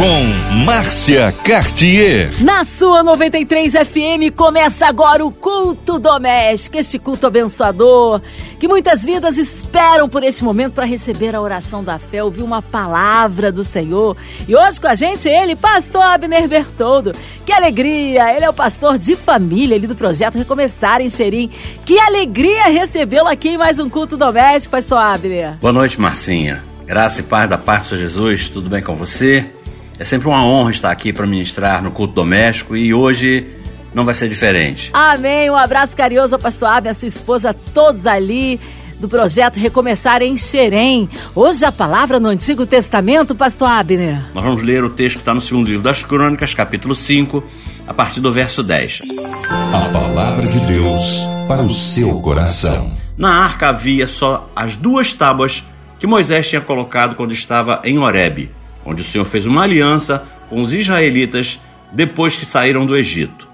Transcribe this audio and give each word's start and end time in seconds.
com 0.00 0.64
Márcia 0.64 1.30
Cartier. 1.44 2.30
Na 2.40 2.64
sua 2.64 3.02
93 3.02 3.70
FM 3.70 4.34
começa 4.34 4.86
agora 4.86 5.22
o 5.22 5.30
culto 5.30 5.98
doméstico, 5.98 6.78
este 6.78 6.98
culto 6.98 7.26
abençoador, 7.26 8.22
que 8.58 8.66
muitas 8.66 9.04
vidas 9.04 9.36
esperam 9.36 10.08
por 10.08 10.24
este 10.24 10.42
momento 10.42 10.72
para 10.72 10.86
receber 10.86 11.36
a 11.36 11.40
oração 11.42 11.84
da 11.84 11.98
fé, 11.98 12.24
ouvir 12.24 12.42
uma 12.42 12.62
palavra 12.62 13.52
do 13.52 13.62
Senhor. 13.62 14.16
E 14.48 14.56
hoje 14.56 14.80
com 14.80 14.88
a 14.88 14.94
gente 14.94 15.28
ele, 15.28 15.54
pastor 15.54 16.00
Abner 16.00 16.48
Bertoldo. 16.48 17.12
Que 17.44 17.52
alegria! 17.52 18.34
Ele 18.34 18.46
é 18.46 18.48
o 18.48 18.54
pastor 18.54 18.96
de 18.96 19.14
família 19.14 19.76
ali 19.76 19.86
do 19.86 19.94
projeto 19.94 20.38
Recomeçar 20.38 21.02
em 21.02 21.10
Xerim. 21.10 21.50
Que 21.84 21.98
alegria 21.98 22.68
recebê-lo 22.68 23.28
aqui 23.28 23.50
em 23.50 23.58
mais 23.58 23.78
um 23.78 23.90
culto 23.90 24.16
doméstico, 24.16 24.72
pastor 24.72 24.96
Abner. 24.96 25.58
Boa 25.60 25.74
noite, 25.74 26.00
Marcinha. 26.00 26.64
Graça 26.86 27.20
e 27.20 27.22
paz 27.22 27.50
da 27.50 27.58
parte 27.58 27.82
do 27.82 27.88
Senhor 27.90 28.00
Jesus, 28.00 28.48
tudo 28.48 28.70
bem 28.70 28.82
com 28.82 28.96
você? 28.96 29.59
É 30.00 30.04
sempre 30.06 30.28
uma 30.28 30.42
honra 30.42 30.70
estar 30.70 30.90
aqui 30.90 31.12
para 31.12 31.26
ministrar 31.26 31.82
no 31.82 31.90
culto 31.90 32.14
doméstico 32.14 32.74
e 32.74 32.94
hoje 32.94 33.48
não 33.92 34.02
vai 34.02 34.14
ser 34.14 34.30
diferente. 34.30 34.88
Amém. 34.94 35.50
Um 35.50 35.56
abraço 35.56 35.94
carinhoso 35.94 36.34
ao 36.34 36.40
pastor 36.40 36.70
Abner, 36.70 36.92
a 36.92 36.94
sua 36.94 37.06
esposa, 37.06 37.52
todos 37.52 38.06
ali 38.06 38.58
do 38.98 39.10
projeto 39.10 39.58
Recomeçar 39.58 40.22
em 40.22 40.38
Xerém. 40.38 41.06
Hoje 41.34 41.66
a 41.66 41.70
palavra 41.70 42.18
no 42.18 42.30
Antigo 42.30 42.64
Testamento, 42.64 43.34
pastor 43.34 43.68
Abner. 43.68 44.24
Nós 44.32 44.42
vamos 44.42 44.62
ler 44.62 44.82
o 44.82 44.88
texto 44.88 45.16
que 45.16 45.20
está 45.20 45.34
no 45.34 45.42
segundo 45.42 45.66
livro 45.66 45.82
das 45.82 46.02
Crônicas, 46.02 46.54
capítulo 46.54 46.94
5, 46.94 47.44
a 47.86 47.92
partir 47.92 48.22
do 48.22 48.32
verso 48.32 48.62
10. 48.62 49.02
A 49.50 49.92
palavra 49.92 50.46
de 50.46 50.60
Deus 50.60 51.26
para 51.46 51.60
o 51.60 51.70
seu 51.70 52.18
coração. 52.22 52.96
Na 53.18 53.44
arca 53.44 53.68
havia 53.68 54.06
só 54.06 54.46
as 54.56 54.76
duas 54.76 55.12
tábuas 55.12 55.62
que 55.98 56.06
Moisés 56.06 56.48
tinha 56.48 56.62
colocado 56.62 57.14
quando 57.16 57.34
estava 57.34 57.82
em 57.84 57.98
Horebe 57.98 58.58
onde 58.84 59.02
o 59.02 59.04
Senhor 59.04 59.24
fez 59.24 59.46
uma 59.46 59.62
aliança 59.62 60.24
com 60.48 60.62
os 60.62 60.72
israelitas 60.72 61.60
depois 61.92 62.36
que 62.36 62.44
saíram 62.44 62.86
do 62.86 62.96
Egito. 62.96 63.48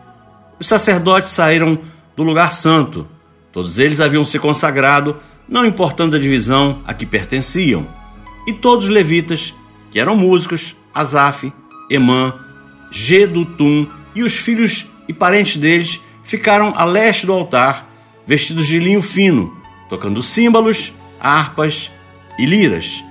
Os 0.59 0.67
sacerdotes 0.67 1.31
saíram 1.31 1.79
do 2.17 2.23
lugar 2.23 2.53
santo. 2.53 3.07
Todos 3.53 3.79
eles 3.79 4.01
haviam 4.01 4.25
se 4.25 4.39
consagrado, 4.39 5.17
não 5.49 5.65
importando 5.65 6.17
a 6.17 6.19
divisão 6.19 6.83
a 6.87 6.95
que 6.95 7.07
pertenciam. 7.07 7.87
E 8.47 8.53
todos 8.53 8.87
os 8.87 8.91
levitas, 8.91 9.55
que 9.91 9.99
eram 9.99 10.17
músicos, 10.17 10.77
Asaf, 10.95 11.53
Emã, 11.91 12.35
Gedutum 12.91 13.87
e 14.15 14.23
os 14.23 14.35
filhos 14.35 14.87
e 15.09 15.13
parentes 15.13 15.57
deles, 15.57 16.01
ficaram 16.23 16.73
a 16.77 16.85
leste 16.85 17.27
do 17.27 17.33
altar, 17.33 17.89
vestidos 18.27 18.67
de 18.67 18.79
linho 18.79 19.03
fino, 19.03 19.57
tocando 19.89 20.23
símbolos, 20.23 20.93
harpas 21.21 21.91
e 22.39 22.45
liras 22.45 23.03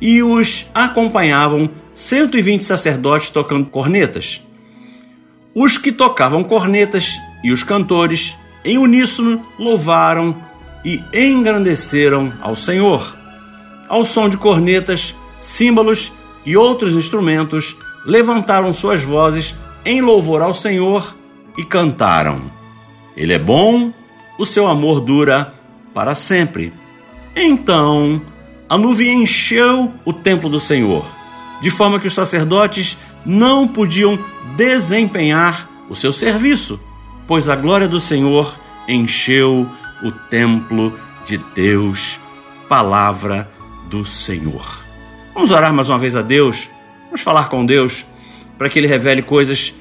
e 0.00 0.22
os 0.22 0.66
acompanhavam 0.74 1.68
120 1.92 2.64
sacerdotes 2.64 3.30
tocando 3.30 3.66
cornetas. 3.66 4.40
Os 5.54 5.76
que 5.76 5.90
tocavam 5.90 6.44
cornetas 6.44 7.18
e 7.42 7.50
os 7.50 7.62
cantores, 7.62 8.36
em 8.64 8.78
uníssono, 8.78 9.42
louvaram 9.58 10.36
e 10.84 11.02
engrandeceram 11.12 12.32
ao 12.40 12.54
Senhor. 12.54 13.16
Ao 13.88 14.04
som 14.04 14.28
de 14.28 14.36
cornetas, 14.36 15.14
símbolos 15.40 16.12
e 16.44 16.56
outros 16.56 16.92
instrumentos, 16.92 17.76
levantaram 18.04 18.72
suas 18.72 19.02
vozes 19.02 19.54
em 19.84 20.00
louvor 20.00 20.42
ao 20.42 20.54
Senhor 20.54 21.16
e 21.56 21.64
cantaram: 21.64 22.42
Ele 23.16 23.32
é 23.32 23.38
bom, 23.38 23.92
o 24.38 24.46
seu 24.46 24.66
amor 24.66 25.00
dura 25.00 25.52
para 25.92 26.14
sempre. 26.14 26.72
Então 27.34 28.22
a 28.68 28.76
nuvem 28.76 29.22
encheu 29.22 29.92
o 30.04 30.12
templo 30.12 30.48
do 30.48 30.60
Senhor, 30.60 31.04
de 31.60 31.70
forma 31.70 31.98
que 31.98 32.06
os 32.06 32.14
sacerdotes 32.14 32.98
não 33.24 33.66
podiam 33.66 34.18
desempenhar 34.56 35.68
o 35.88 35.96
seu 35.96 36.12
serviço, 36.12 36.78
pois 37.26 37.48
a 37.48 37.56
glória 37.56 37.88
do 37.88 38.00
Senhor 38.00 38.58
encheu 38.86 39.68
o 40.02 40.12
templo 40.12 40.92
de 41.24 41.38
Deus. 41.54 42.20
Palavra 42.68 43.50
do 43.88 44.04
Senhor. 44.04 44.84
Vamos 45.32 45.50
orar 45.50 45.72
mais 45.72 45.88
uma 45.88 45.98
vez 45.98 46.14
a 46.14 46.20
Deus, 46.20 46.68
vamos 47.06 47.22
falar 47.22 47.48
com 47.48 47.64
Deus 47.64 48.04
para 48.58 48.68
que 48.68 48.78
Ele 48.78 48.86
revele 48.86 49.22
coisas 49.22 49.72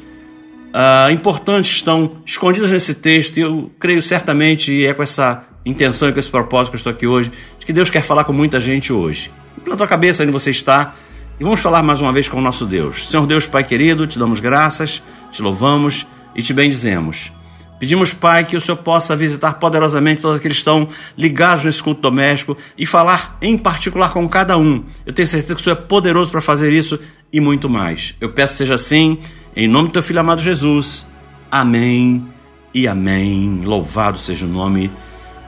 uh, 0.67 1.11
importantes 1.11 1.71
que 1.71 1.77
estão 1.77 2.17
escondidas 2.25 2.71
nesse 2.71 2.93
texto. 2.93 3.37
E 3.37 3.41
eu 3.41 3.71
creio 3.79 4.01
certamente, 4.01 4.71
e 4.71 4.85
é 4.85 4.93
com 4.93 5.03
essa 5.03 5.43
intenção 5.69 6.09
e 6.09 6.13
com 6.13 6.19
esse 6.19 6.29
propósito 6.29 6.71
que 6.71 6.75
eu 6.75 6.77
estou 6.77 6.91
aqui 6.91 7.07
hoje, 7.07 7.31
de 7.59 7.65
que 7.65 7.73
Deus 7.73 7.89
quer 7.89 8.03
falar 8.03 8.23
com 8.23 8.33
muita 8.33 8.59
gente 8.59 8.91
hoje. 8.93 9.31
Pela 9.63 9.75
tua 9.75 9.87
cabeça 9.87 10.23
onde 10.23 10.31
você 10.31 10.51
está, 10.51 10.95
e 11.39 11.43
vamos 11.43 11.59
falar 11.59 11.83
mais 11.83 12.01
uma 12.01 12.11
vez 12.11 12.27
com 12.27 12.37
o 12.37 12.41
nosso 12.41 12.65
Deus. 12.65 13.07
Senhor 13.07 13.25
Deus, 13.27 13.45
Pai 13.45 13.63
querido, 13.63 14.07
te 14.07 14.17
damos 14.17 14.39
graças, 14.39 15.03
te 15.31 15.41
louvamos 15.41 16.07
e 16.35 16.41
te 16.41 16.53
bendizemos. 16.53 17.31
Pedimos, 17.79 18.11
Pai, 18.11 18.43
que 18.43 18.57
o 18.57 18.61
Senhor 18.61 18.77
possa 18.77 19.15
visitar 19.15 19.53
poderosamente 19.53 20.21
todos 20.21 20.39
aqueles 20.39 20.57
que 20.57 20.61
estão 20.61 20.89
ligados 21.15 21.63
nesse 21.63 21.83
culto 21.83 22.01
doméstico 22.01 22.57
e 22.75 22.87
falar 22.87 23.37
em 23.39 23.55
particular 23.55 24.11
com 24.11 24.27
cada 24.27 24.57
um. 24.57 24.83
Eu 25.05 25.13
tenho 25.13 25.27
certeza 25.27 25.53
que 25.53 25.61
o 25.61 25.63
Senhor 25.63 25.77
é 25.77 25.81
poderoso 25.81 26.31
para 26.31 26.41
fazer 26.41 26.73
isso 26.73 26.99
e 27.31 27.39
muito 27.39 27.69
mais. 27.69 28.15
Eu 28.19 28.31
peço 28.31 28.53
que 28.53 28.57
seja 28.57 28.73
assim, 28.73 29.19
em 29.55 29.67
nome 29.67 29.89
do 29.89 29.93
teu 29.93 30.01
filho 30.01 30.19
amado 30.19 30.41
Jesus. 30.41 31.07
Amém 31.51 32.25
e 32.73 32.87
amém. 32.87 33.61
Louvado 33.63 34.17
seja 34.17 34.45
o 34.45 34.49
nome 34.49 34.87
de 34.87 35.06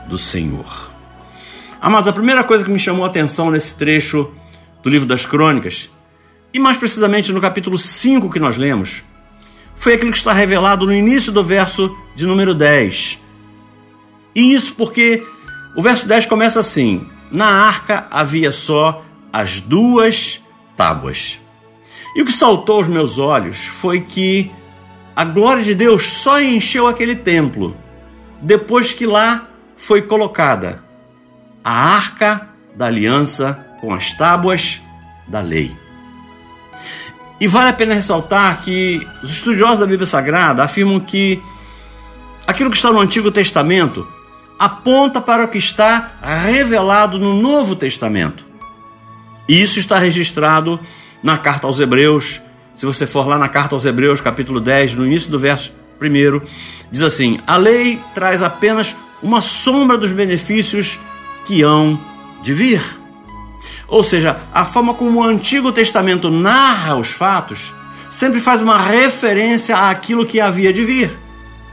do 0.09 0.17
Senhor. 0.17 0.89
Ah, 1.79 1.97
a 1.97 2.13
primeira 2.13 2.43
coisa 2.43 2.65
que 2.65 2.71
me 2.71 2.79
chamou 2.79 3.05
a 3.05 3.07
atenção 3.07 3.49
nesse 3.49 3.75
trecho 3.75 4.29
do 4.83 4.89
livro 4.89 5.07
das 5.07 5.25
Crônicas, 5.25 5.89
e 6.53 6.59
mais 6.59 6.77
precisamente 6.77 7.31
no 7.31 7.39
capítulo 7.39 7.77
5 7.77 8.29
que 8.29 8.39
nós 8.39 8.57
lemos, 8.57 9.03
foi 9.75 9.93
aquilo 9.93 10.11
que 10.11 10.17
está 10.17 10.33
revelado 10.33 10.85
no 10.85 10.93
início 10.93 11.31
do 11.31 11.43
verso 11.43 11.95
de 12.15 12.25
número 12.25 12.53
10. 12.53 13.19
E 14.35 14.53
isso 14.53 14.73
porque 14.75 15.23
o 15.75 15.81
verso 15.81 16.07
10 16.07 16.25
começa 16.25 16.59
assim: 16.59 17.07
Na 17.31 17.47
arca 17.47 18.07
havia 18.11 18.51
só 18.51 19.03
as 19.31 19.61
duas 19.61 20.41
tábuas. 20.75 21.39
E 22.15 22.21
o 22.21 22.25
que 22.25 22.31
saltou 22.31 22.77
aos 22.77 22.87
meus 22.87 23.19
olhos 23.19 23.67
foi 23.67 24.01
que 24.01 24.51
a 25.15 25.23
glória 25.23 25.63
de 25.63 25.75
Deus 25.75 26.03
só 26.03 26.41
encheu 26.41 26.87
aquele 26.87 27.15
templo 27.15 27.77
depois 28.41 28.93
que 28.93 29.05
lá 29.05 29.48
foi 29.79 30.03
colocada 30.03 30.83
a 31.63 31.71
arca 31.71 32.49
da 32.75 32.85
aliança 32.85 33.65
com 33.81 33.93
as 33.93 34.11
tábuas 34.11 34.79
da 35.27 35.41
lei. 35.41 35.75
E 37.39 37.47
vale 37.47 37.69
a 37.69 37.73
pena 37.73 37.95
ressaltar 37.95 38.61
que 38.61 39.07
os 39.23 39.31
estudiosos 39.31 39.79
da 39.79 39.87
Bíblia 39.87 40.05
Sagrada 40.05 40.63
afirmam 40.63 40.99
que 40.99 41.41
aquilo 42.45 42.69
que 42.69 42.75
está 42.75 42.91
no 42.91 42.99
Antigo 42.99 43.31
Testamento 43.31 44.05
aponta 44.59 45.21
para 45.21 45.45
o 45.45 45.47
que 45.47 45.57
está 45.57 46.11
revelado 46.21 47.17
no 47.17 47.41
Novo 47.41 47.75
Testamento. 47.75 48.45
E 49.47 49.61
isso 49.61 49.79
está 49.79 49.97
registrado 49.97 50.77
na 51.23 51.37
carta 51.37 51.65
aos 51.65 51.79
Hebreus. 51.79 52.41
Se 52.75 52.85
você 52.85 53.07
for 53.07 53.25
lá 53.25 53.37
na 53.37 53.47
carta 53.47 53.75
aos 53.75 53.85
Hebreus, 53.85 54.19
capítulo 54.19 54.59
10, 54.59 54.95
no 54.95 55.05
início 55.05 55.31
do 55.31 55.39
verso 55.39 55.71
1, 56.01 56.41
diz 56.91 57.01
assim: 57.01 57.39
A 57.45 57.57
lei 57.57 57.99
traz 58.13 58.41
apenas 58.41 58.95
uma 59.21 59.41
sombra 59.41 59.97
dos 59.97 60.11
benefícios 60.11 60.99
que 61.45 61.61
hão 61.61 61.99
de 62.41 62.53
vir. 62.53 62.81
Ou 63.87 64.03
seja, 64.03 64.39
a 64.53 64.63
forma 64.63 64.93
como 64.93 65.19
o 65.19 65.23
Antigo 65.23 65.71
Testamento 65.71 66.29
narra 66.29 66.95
os 66.95 67.09
fatos 67.09 67.73
sempre 68.09 68.39
faz 68.39 68.61
uma 68.61 68.77
referência 68.77 69.75
àquilo 69.75 70.25
que 70.25 70.39
havia 70.39 70.73
de 70.73 70.83
vir, 70.83 71.11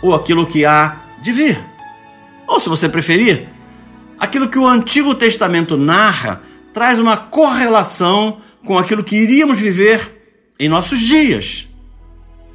ou 0.03 0.15
aquilo 0.15 0.47
que 0.47 0.65
há 0.65 0.97
de 1.23 1.33
vir. 1.33 1.59
Ou, 2.47 2.61
se 2.61 2.69
você 2.69 2.89
preferir, 2.89 3.49
aquilo 4.19 4.49
que 4.49 4.59
o 4.59 4.67
Antigo 4.67 5.15
Testamento 5.15 5.77
narra 5.77 6.43
traz 6.73 7.01
uma 7.01 7.17
correlação 7.17 8.41
com 8.65 8.79
aquilo 8.79 9.03
que 9.03 9.17
iríamos 9.17 9.59
viver 9.59 10.55
em 10.59 10.69
nossos 10.69 11.01
dias. 11.01 11.69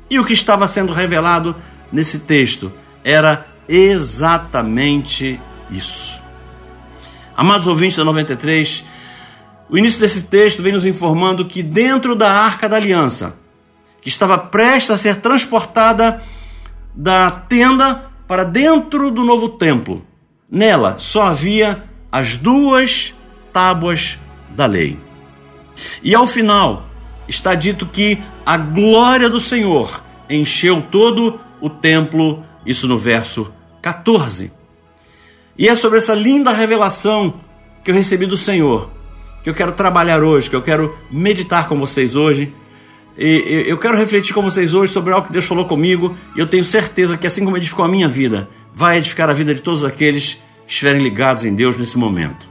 E 0.09 0.19
o 0.19 0.25
que 0.25 0.33
estava 0.33 0.67
sendo 0.67 0.91
revelado 0.91 1.55
nesse 1.91 2.19
texto 2.19 2.71
era 3.03 3.47
exatamente 3.67 5.39
isso. 5.69 6.21
Amados 7.35 7.67
ouvintes 7.67 7.97
da 7.97 8.03
93, 8.03 8.83
o 9.69 9.77
início 9.77 9.99
desse 9.99 10.23
texto 10.23 10.61
vem 10.61 10.73
nos 10.73 10.85
informando 10.85 11.47
que 11.47 11.63
dentro 11.63 12.15
da 12.15 12.31
Arca 12.31 12.67
da 12.67 12.75
Aliança, 12.75 13.35
que 14.01 14.09
estava 14.09 14.37
prestes 14.37 14.91
a 14.91 14.97
ser 14.97 15.17
transportada 15.17 16.21
da 16.93 17.31
tenda 17.31 18.11
para 18.27 18.43
dentro 18.43 19.09
do 19.09 19.23
novo 19.23 19.49
templo, 19.49 20.05
nela 20.49 20.95
só 20.99 21.23
havia 21.23 21.83
as 22.11 22.35
duas 22.35 23.13
tábuas 23.53 24.19
da 24.49 24.65
lei. 24.65 24.99
E 26.03 26.13
ao 26.13 26.27
final 26.27 26.85
está 27.27 27.55
dito 27.55 27.85
que 27.85 28.21
a 28.45 28.57
glória 28.57 29.29
do 29.29 29.39
Senhor 29.39 30.03
encheu 30.29 30.83
todo 30.91 31.39
o 31.61 31.69
templo, 31.69 32.43
isso 32.65 32.87
no 32.87 32.97
verso 32.97 33.51
14. 33.81 34.51
E 35.57 35.67
é 35.67 35.75
sobre 35.75 35.99
essa 35.99 36.13
linda 36.13 36.51
revelação 36.51 37.35
que 37.83 37.91
eu 37.91 37.95
recebi 37.95 38.25
do 38.25 38.35
Senhor, 38.35 38.89
que 39.43 39.49
eu 39.49 39.53
quero 39.53 39.71
trabalhar 39.71 40.23
hoje, 40.23 40.49
que 40.49 40.55
eu 40.55 40.61
quero 40.61 40.97
meditar 41.09 41.67
com 41.67 41.75
vocês 41.75 42.15
hoje. 42.15 42.53
E 43.17 43.65
eu 43.67 43.77
quero 43.77 43.97
refletir 43.97 44.33
com 44.33 44.41
vocês 44.41 44.73
hoje 44.73 44.91
sobre 44.91 45.13
algo 45.13 45.27
que 45.27 45.33
Deus 45.33 45.45
falou 45.45 45.65
comigo, 45.65 46.17
e 46.35 46.39
eu 46.39 46.47
tenho 46.47 46.65
certeza 46.65 47.17
que, 47.17 47.27
assim 47.27 47.43
como 47.43 47.57
edificou 47.57 47.85
a 47.85 47.87
minha 47.87 48.07
vida, 48.07 48.49
vai 48.73 48.97
edificar 48.97 49.29
a 49.29 49.33
vida 49.33 49.53
de 49.53 49.61
todos 49.61 49.83
aqueles 49.83 50.35
que 50.65 50.73
estiverem 50.73 51.03
ligados 51.03 51.43
em 51.43 51.53
Deus 51.53 51.77
nesse 51.77 51.97
momento. 51.97 52.49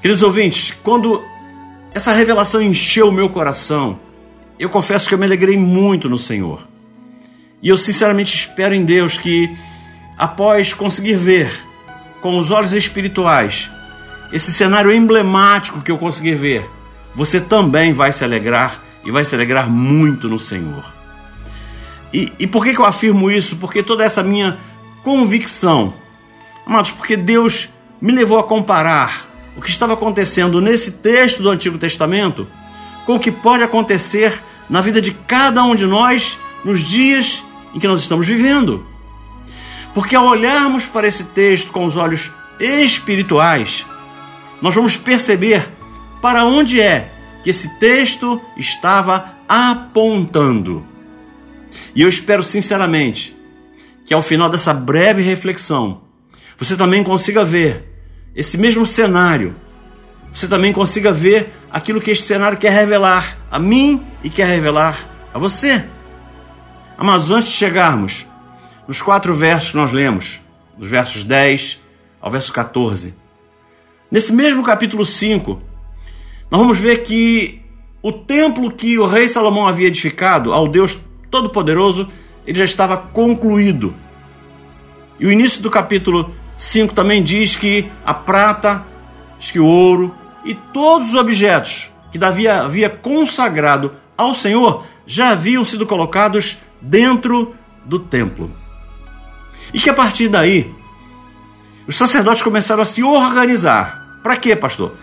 Queridos 0.00 0.22
ouvintes, 0.22 0.70
quando 0.82 1.22
essa 1.94 2.12
revelação 2.12 2.60
encheu 2.60 3.08
o 3.08 3.12
meu 3.12 3.28
coração, 3.30 3.98
eu 4.58 4.68
confesso 4.68 5.08
que 5.08 5.14
eu 5.14 5.18
me 5.18 5.24
alegrei 5.24 5.56
muito 5.56 6.08
no 6.08 6.18
Senhor. 6.18 6.71
E 7.62 7.68
eu 7.68 7.76
sinceramente 7.76 8.34
espero 8.34 8.74
em 8.74 8.84
Deus 8.84 9.16
que, 9.16 9.56
após 10.18 10.74
conseguir 10.74 11.14
ver 11.14 11.52
com 12.20 12.38
os 12.38 12.50
olhos 12.50 12.72
espirituais 12.72 13.70
esse 14.32 14.52
cenário 14.52 14.90
emblemático 14.90 15.80
que 15.80 15.90
eu 15.90 15.98
consegui 15.98 16.34
ver, 16.34 16.68
você 17.14 17.40
também 17.40 17.92
vai 17.92 18.12
se 18.12 18.24
alegrar 18.24 18.82
e 19.04 19.10
vai 19.10 19.24
se 19.24 19.34
alegrar 19.34 19.68
muito 19.70 20.28
no 20.28 20.38
Senhor. 20.38 20.84
E, 22.12 22.32
e 22.38 22.46
por 22.46 22.64
que, 22.64 22.74
que 22.74 22.80
eu 22.80 22.84
afirmo 22.84 23.30
isso? 23.30 23.56
Porque 23.56 23.82
toda 23.82 24.04
essa 24.04 24.22
minha 24.22 24.58
convicção, 25.02 25.94
amados, 26.66 26.90
porque 26.90 27.16
Deus 27.16 27.68
me 28.00 28.12
levou 28.12 28.38
a 28.38 28.44
comparar 28.44 29.28
o 29.56 29.60
que 29.60 29.68
estava 29.68 29.92
acontecendo 29.92 30.60
nesse 30.60 30.92
texto 30.92 31.42
do 31.42 31.50
Antigo 31.50 31.78
Testamento 31.78 32.48
com 33.04 33.16
o 33.16 33.20
que 33.20 33.30
pode 33.30 33.62
acontecer 33.62 34.40
na 34.68 34.80
vida 34.80 35.00
de 35.00 35.12
cada 35.12 35.62
um 35.62 35.74
de 35.76 35.86
nós 35.86 36.38
nos 36.64 36.80
dias 36.80 37.44
em 37.74 37.78
que 37.78 37.86
nós 37.86 38.00
estamos 38.00 38.26
vivendo. 38.26 38.86
Porque 39.94 40.16
ao 40.16 40.26
olharmos 40.26 40.86
para 40.86 41.06
esse 41.06 41.24
texto 41.24 41.70
com 41.70 41.84
os 41.84 41.96
olhos 41.96 42.32
espirituais, 42.58 43.84
nós 44.60 44.74
vamos 44.74 44.96
perceber 44.96 45.68
para 46.20 46.44
onde 46.44 46.80
é 46.80 47.10
que 47.42 47.50
esse 47.50 47.68
texto 47.78 48.40
estava 48.56 49.36
apontando. 49.48 50.86
E 51.94 52.02
eu 52.02 52.08
espero 52.08 52.42
sinceramente 52.42 53.36
que 54.04 54.14
ao 54.14 54.22
final 54.22 54.48
dessa 54.48 54.72
breve 54.72 55.22
reflexão, 55.22 56.02
você 56.56 56.76
também 56.76 57.02
consiga 57.02 57.44
ver 57.44 57.92
esse 58.34 58.56
mesmo 58.56 58.86
cenário. 58.86 59.54
Você 60.32 60.48
também 60.48 60.72
consiga 60.72 61.12
ver 61.12 61.52
aquilo 61.70 62.00
que 62.00 62.10
este 62.10 62.24
cenário 62.24 62.56
quer 62.56 62.72
revelar 62.72 63.36
a 63.50 63.58
mim 63.58 64.02
e 64.22 64.30
quer 64.30 64.46
revelar 64.46 64.98
a 65.34 65.38
você. 65.38 65.84
Amados, 66.98 67.32
antes 67.32 67.50
de 67.50 67.56
chegarmos 67.56 68.26
nos 68.86 69.00
quatro 69.00 69.34
versos 69.34 69.70
que 69.70 69.76
nós 69.76 69.90
lemos, 69.90 70.40
dos 70.76 70.88
versos 70.88 71.24
10 71.24 71.80
ao 72.20 72.30
verso 72.30 72.52
14, 72.52 73.14
nesse 74.10 74.32
mesmo 74.32 74.62
capítulo 74.62 75.04
5, 75.04 75.60
nós 76.50 76.60
vamos 76.60 76.78
ver 76.78 77.02
que 77.02 77.62
o 78.02 78.12
templo 78.12 78.70
que 78.70 78.98
o 78.98 79.06
rei 79.06 79.28
Salomão 79.28 79.66
havia 79.66 79.86
edificado 79.86 80.52
ao 80.52 80.68
Deus 80.68 80.98
Todo-Poderoso, 81.30 82.08
ele 82.46 82.58
já 82.58 82.64
estava 82.64 82.96
concluído. 82.96 83.94
E 85.18 85.24
o 85.24 85.32
início 85.32 85.62
do 85.62 85.70
capítulo 85.70 86.34
5 86.56 86.94
também 86.94 87.22
diz 87.22 87.56
que 87.56 87.90
a 88.04 88.12
prata, 88.12 88.84
que 89.40 89.58
o 89.58 89.66
ouro 89.66 90.14
e 90.44 90.54
todos 90.54 91.08
os 91.08 91.14
objetos 91.14 91.90
que 92.10 92.18
Davi 92.18 92.46
havia 92.46 92.90
consagrado 92.90 93.94
ao 94.16 94.34
Senhor 94.34 94.84
já 95.06 95.30
haviam 95.30 95.64
sido 95.64 95.86
colocados 95.86 96.58
dentro 96.82 97.54
do 97.84 97.98
templo. 97.98 98.52
E 99.72 99.78
que 99.78 99.88
a 99.88 99.94
partir 99.94 100.28
daí, 100.28 100.70
os 101.86 101.96
sacerdotes 101.96 102.42
começaram 102.42 102.82
a 102.82 102.84
se 102.84 103.02
organizar. 103.02 104.20
Para 104.22 104.36
quê, 104.36 104.54
pastor? 104.54 104.94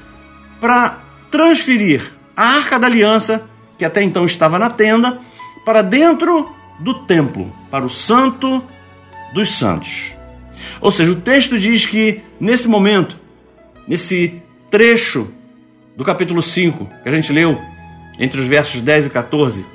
Para 0.62 1.00
transferir 1.32 2.12
a 2.36 2.44
arca 2.44 2.78
da 2.78 2.88
aliança, 2.88 3.48
que 3.78 3.86
até 3.86 4.04
então 4.04 4.26
estava 4.26 4.60
na 4.60 4.70
tenda, 4.70 5.20
para 5.66 5.82
dentro 5.82 6.54
do 6.80 7.06
templo, 7.06 7.54
para 7.72 7.86
o 7.86 7.90
santo 7.90 8.64
dos 9.34 9.50
santos. 9.50 10.14
Ou 10.82 10.92
seja, 10.92 11.12
o 11.12 11.16
texto 11.16 11.58
diz 11.58 11.86
que 11.86 12.22
nesse 12.40 12.68
momento, 12.68 13.18
nesse 13.88 14.42
trecho 14.70 15.32
do 15.96 16.04
capítulo 16.04 16.42
5, 16.42 16.90
que 17.04 17.10
a 17.10 17.12
gente 17.12 17.34
leu, 17.34 17.60
entre 18.20 18.40
os 18.40 18.46
versos 18.46 18.82
10 18.82 19.08
e 19.08 19.10
14, 19.10 19.66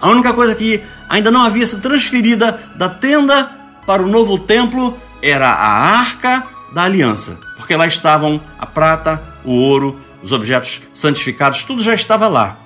a 0.00 0.08
única 0.08 0.32
coisa 0.32 0.54
que 0.54 0.82
ainda 1.08 1.30
não 1.30 1.42
havia 1.42 1.66
sido 1.66 1.82
transferida 1.82 2.58
da 2.76 2.88
tenda 2.88 3.50
para 3.86 4.02
o 4.02 4.08
novo 4.08 4.38
templo 4.38 4.96
era 5.22 5.48
a 5.48 5.98
arca 5.98 6.46
da 6.72 6.84
aliança, 6.84 7.38
porque 7.56 7.76
lá 7.76 7.86
estavam 7.86 8.40
a 8.58 8.64
prata, 8.64 9.22
o 9.44 9.52
ouro 9.52 10.00
os 10.22 10.32
objetos 10.32 10.82
santificados, 10.92 11.64
tudo 11.64 11.82
já 11.82 11.94
estava 11.94 12.28
lá. 12.28 12.56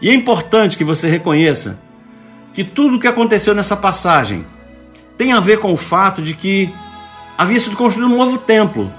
E 0.00 0.08
é 0.08 0.14
importante 0.14 0.76
que 0.76 0.84
você 0.84 1.08
reconheça 1.08 1.78
que 2.52 2.64
tudo 2.64 2.96
o 2.96 3.00
que 3.00 3.06
aconteceu 3.06 3.54
nessa 3.54 3.76
passagem 3.76 4.44
tem 5.16 5.32
a 5.32 5.40
ver 5.40 5.58
com 5.58 5.72
o 5.72 5.76
fato 5.76 6.22
de 6.22 6.34
que 6.34 6.72
havia 7.36 7.60
sido 7.60 7.76
construído 7.76 8.12
um 8.12 8.18
novo 8.18 8.38
templo. 8.38 8.92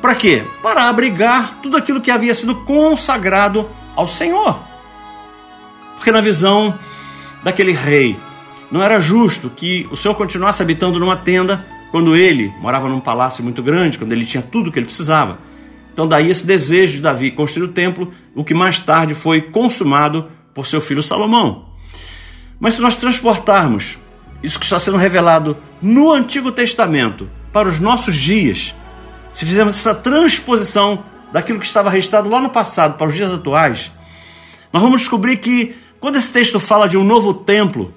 Para 0.00 0.14
quê? 0.14 0.44
Para 0.62 0.88
abrigar 0.88 1.60
tudo 1.62 1.76
aquilo 1.76 2.00
que 2.00 2.10
havia 2.10 2.34
sido 2.34 2.54
consagrado 2.64 3.68
ao 3.96 4.06
Senhor. 4.06 4.60
Porque 6.04 6.12
na 6.12 6.20
visão 6.20 6.78
daquele 7.42 7.72
rei, 7.72 8.14
não 8.70 8.82
era 8.82 9.00
justo 9.00 9.48
que 9.48 9.88
o 9.90 9.96
Senhor 9.96 10.14
continuasse 10.14 10.62
habitando 10.62 11.00
numa 11.00 11.16
tenda 11.16 11.64
quando 11.90 12.14
ele 12.14 12.52
morava 12.60 12.90
num 12.90 13.00
palácio 13.00 13.42
muito 13.42 13.62
grande, 13.62 13.96
quando 13.96 14.12
ele 14.12 14.26
tinha 14.26 14.42
tudo 14.42 14.68
o 14.68 14.70
que 14.70 14.78
ele 14.78 14.84
precisava. 14.84 15.38
Então, 15.94 16.06
daí 16.06 16.30
esse 16.30 16.46
desejo 16.46 16.96
de 16.96 17.00
Davi 17.00 17.30
construir 17.30 17.64
o 17.64 17.72
templo, 17.72 18.12
o 18.34 18.44
que 18.44 18.52
mais 18.52 18.78
tarde 18.78 19.14
foi 19.14 19.40
consumado 19.40 20.30
por 20.52 20.66
seu 20.66 20.78
filho 20.78 21.02
Salomão. 21.02 21.70
Mas 22.60 22.74
se 22.74 22.82
nós 22.82 22.96
transportarmos 22.96 23.96
isso 24.42 24.58
que 24.58 24.66
está 24.66 24.78
sendo 24.78 24.98
revelado 24.98 25.56
no 25.80 26.12
Antigo 26.12 26.52
Testamento 26.52 27.30
para 27.50 27.66
os 27.66 27.80
nossos 27.80 28.14
dias, 28.14 28.74
se 29.32 29.46
fizermos 29.46 29.74
essa 29.74 29.94
transposição 29.94 31.02
daquilo 31.32 31.58
que 31.58 31.64
estava 31.64 31.88
registrado 31.88 32.28
lá 32.28 32.42
no 32.42 32.50
passado 32.50 32.98
para 32.98 33.08
os 33.08 33.14
dias 33.14 33.32
atuais, 33.32 33.90
nós 34.74 34.82
vamos 34.82 35.02
descobrir 35.02 35.36
que 35.36 35.76
quando 36.00 36.16
esse 36.16 36.30
texto 36.30 36.60
fala 36.60 36.88
de 36.88 36.96
um 36.96 37.04
novo 37.04 37.32
templo, 37.32 37.92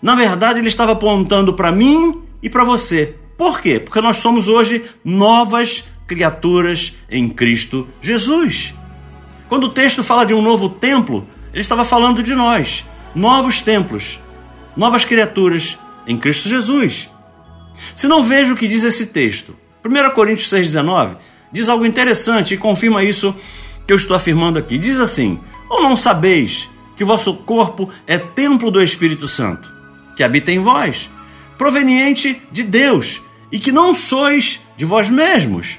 na 0.00 0.14
verdade 0.14 0.58
ele 0.60 0.68
estava 0.68 0.92
apontando 0.92 1.54
para 1.54 1.72
mim 1.72 2.22
e 2.42 2.48
para 2.48 2.64
você. 2.64 3.16
Por 3.36 3.60
quê? 3.60 3.80
Porque 3.80 4.00
nós 4.00 4.18
somos 4.18 4.48
hoje 4.48 4.84
novas 5.04 5.84
criaturas 6.06 6.96
em 7.10 7.28
Cristo 7.28 7.88
Jesus. 8.00 8.74
Quando 9.48 9.64
o 9.64 9.72
texto 9.72 10.02
fala 10.02 10.24
de 10.24 10.34
um 10.34 10.42
novo 10.42 10.68
templo, 10.68 11.26
ele 11.52 11.60
estava 11.60 11.84
falando 11.84 12.22
de 12.22 12.34
nós, 12.34 12.84
novos 13.14 13.60
templos, 13.60 14.18
novas 14.76 15.04
criaturas 15.04 15.78
em 16.06 16.16
Cristo 16.16 16.48
Jesus. 16.48 17.10
Se 17.94 18.06
não 18.06 18.22
veja 18.22 18.52
o 18.52 18.56
que 18.56 18.68
diz 18.68 18.84
esse 18.84 19.06
texto, 19.06 19.56
1 19.84 20.14
Coríntios 20.14 20.48
6,19 20.50 21.16
diz 21.50 21.68
algo 21.68 21.84
interessante 21.84 22.54
e 22.54 22.56
confirma 22.56 23.04
isso 23.04 23.34
que 23.86 23.92
eu 23.92 23.96
estou 23.96 24.16
afirmando 24.16 24.58
aqui. 24.58 24.78
Diz 24.78 24.98
assim: 25.00 25.40
Ou 25.68 25.82
não 25.82 25.96
sabeis 25.96 26.70
que 26.96 27.04
vosso 27.04 27.34
corpo 27.34 27.90
é 28.06 28.18
templo 28.18 28.70
do 28.70 28.82
Espírito 28.82 29.26
Santo, 29.28 29.68
que 30.16 30.22
habita 30.22 30.52
em 30.52 30.58
vós, 30.58 31.08
proveniente 31.56 32.40
de 32.50 32.62
Deus, 32.62 33.22
e 33.50 33.58
que 33.58 33.70
não 33.70 33.94
sois 33.94 34.60
de 34.76 34.84
vós 34.84 35.08
mesmos? 35.10 35.78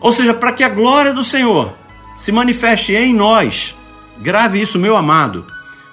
Ou 0.00 0.12
seja, 0.12 0.32
para 0.32 0.52
que 0.52 0.62
a 0.62 0.68
glória 0.68 1.12
do 1.12 1.22
Senhor 1.22 1.74
se 2.16 2.30
manifeste 2.30 2.94
em 2.94 3.12
nós, 3.12 3.74
grave 4.18 4.60
isso, 4.60 4.78
meu 4.78 4.96
amado, 4.96 5.44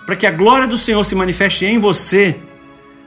para 0.06 0.16
que 0.16 0.28
a 0.28 0.32
glória 0.32 0.68
do 0.68 0.78
Senhor 0.78 1.04
se 1.04 1.16
manifeste 1.16 1.66
em 1.66 1.80
você, 1.80 2.40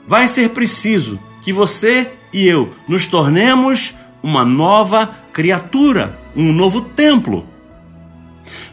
vai 0.06 0.26
ser 0.26 0.50
preciso 0.50 1.18
que 1.42 1.52
você 1.52 2.12
e 2.32 2.46
eu 2.46 2.70
nos 2.88 3.06
tornemos 3.06 3.94
uma 4.22 4.44
nova 4.44 5.14
criatura, 5.32 6.18
um 6.34 6.52
novo 6.52 6.80
templo. 6.80 7.46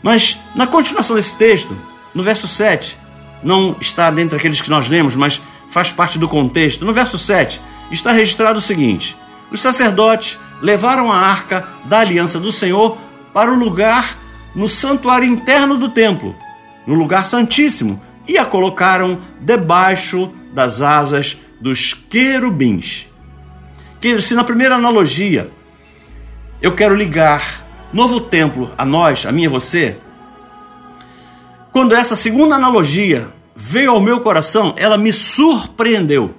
Mas 0.05 0.39
na 0.53 0.67
continuação 0.67 1.15
desse 1.15 1.33
texto, 1.33 1.75
no 2.13 2.21
verso 2.21 2.47
7, 2.47 2.95
não 3.41 3.75
está 3.81 4.11
dentro 4.11 4.37
daqueles 4.37 4.61
que 4.61 4.69
nós 4.69 4.87
lemos, 4.87 5.15
mas 5.15 5.41
faz 5.67 5.89
parte 5.89 6.19
do 6.19 6.29
contexto. 6.29 6.85
No 6.85 6.93
verso 6.93 7.17
7 7.17 7.59
está 7.89 8.11
registrado 8.11 8.59
o 8.59 8.61
seguinte: 8.61 9.17
os 9.51 9.59
sacerdotes 9.59 10.37
levaram 10.61 11.11
a 11.11 11.17
arca 11.17 11.67
da 11.85 12.01
aliança 12.01 12.39
do 12.39 12.51
Senhor 12.51 12.99
para 13.33 13.51
o 13.51 13.57
lugar 13.57 14.15
no 14.53 14.69
santuário 14.69 15.27
interno 15.27 15.75
do 15.75 15.89
templo, 15.89 16.35
no 16.85 16.93
lugar 16.93 17.25
santíssimo, 17.25 17.99
e 18.27 18.37
a 18.37 18.45
colocaram 18.45 19.17
debaixo 19.41 20.31
das 20.53 20.83
asas 20.83 21.35
dos 21.59 21.95
querubins. 21.95 23.07
Que 23.99 24.21
se 24.21 24.35
na 24.35 24.43
primeira 24.43 24.75
analogia 24.75 25.49
eu 26.61 26.75
quero 26.75 26.93
ligar 26.93 27.64
novo 27.93 28.19
templo 28.19 28.71
a 28.77 28.85
nós, 28.85 29.25
a 29.25 29.31
mim 29.31 29.43
e 29.43 29.47
você, 29.47 29.97
quando 31.71 31.93
essa 31.93 32.15
segunda 32.15 32.55
analogia 32.55 33.33
veio 33.53 33.91
ao 33.91 33.99
meu 33.99 34.21
coração, 34.21 34.73
ela 34.77 34.97
me 34.97 35.11
surpreendeu. 35.11 36.33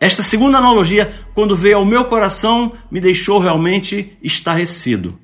Esta 0.00 0.22
segunda 0.22 0.58
analogia, 0.58 1.12
quando 1.34 1.54
veio 1.54 1.76
ao 1.76 1.84
meu 1.84 2.04
coração, 2.06 2.72
me 2.90 3.00
deixou 3.00 3.38
realmente 3.38 4.16
estarrecido. 4.22 5.18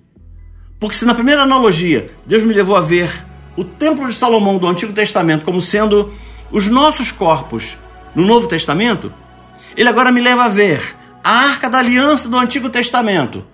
Porque 0.78 0.96
se 0.96 1.04
na 1.04 1.14
primeira 1.14 1.42
analogia 1.42 2.10
Deus 2.26 2.42
me 2.42 2.54
levou 2.54 2.76
a 2.76 2.80
ver 2.80 3.10
o 3.56 3.64
Templo 3.64 4.06
de 4.06 4.14
Salomão 4.14 4.56
do 4.56 4.66
Antigo 4.66 4.92
Testamento 4.92 5.44
como 5.44 5.60
sendo 5.60 6.12
os 6.50 6.68
nossos 6.68 7.12
corpos 7.12 7.76
no 8.14 8.24
Novo 8.24 8.46
Testamento, 8.46 9.12
ele 9.76 9.88
agora 9.88 10.10
me 10.10 10.20
leva 10.20 10.44
a 10.44 10.48
ver 10.48 10.82
a 11.22 11.30
Arca 11.30 11.68
da 11.68 11.78
Aliança 11.78 12.28
do 12.28 12.36
Antigo 12.36 12.70
Testamento 12.70 13.44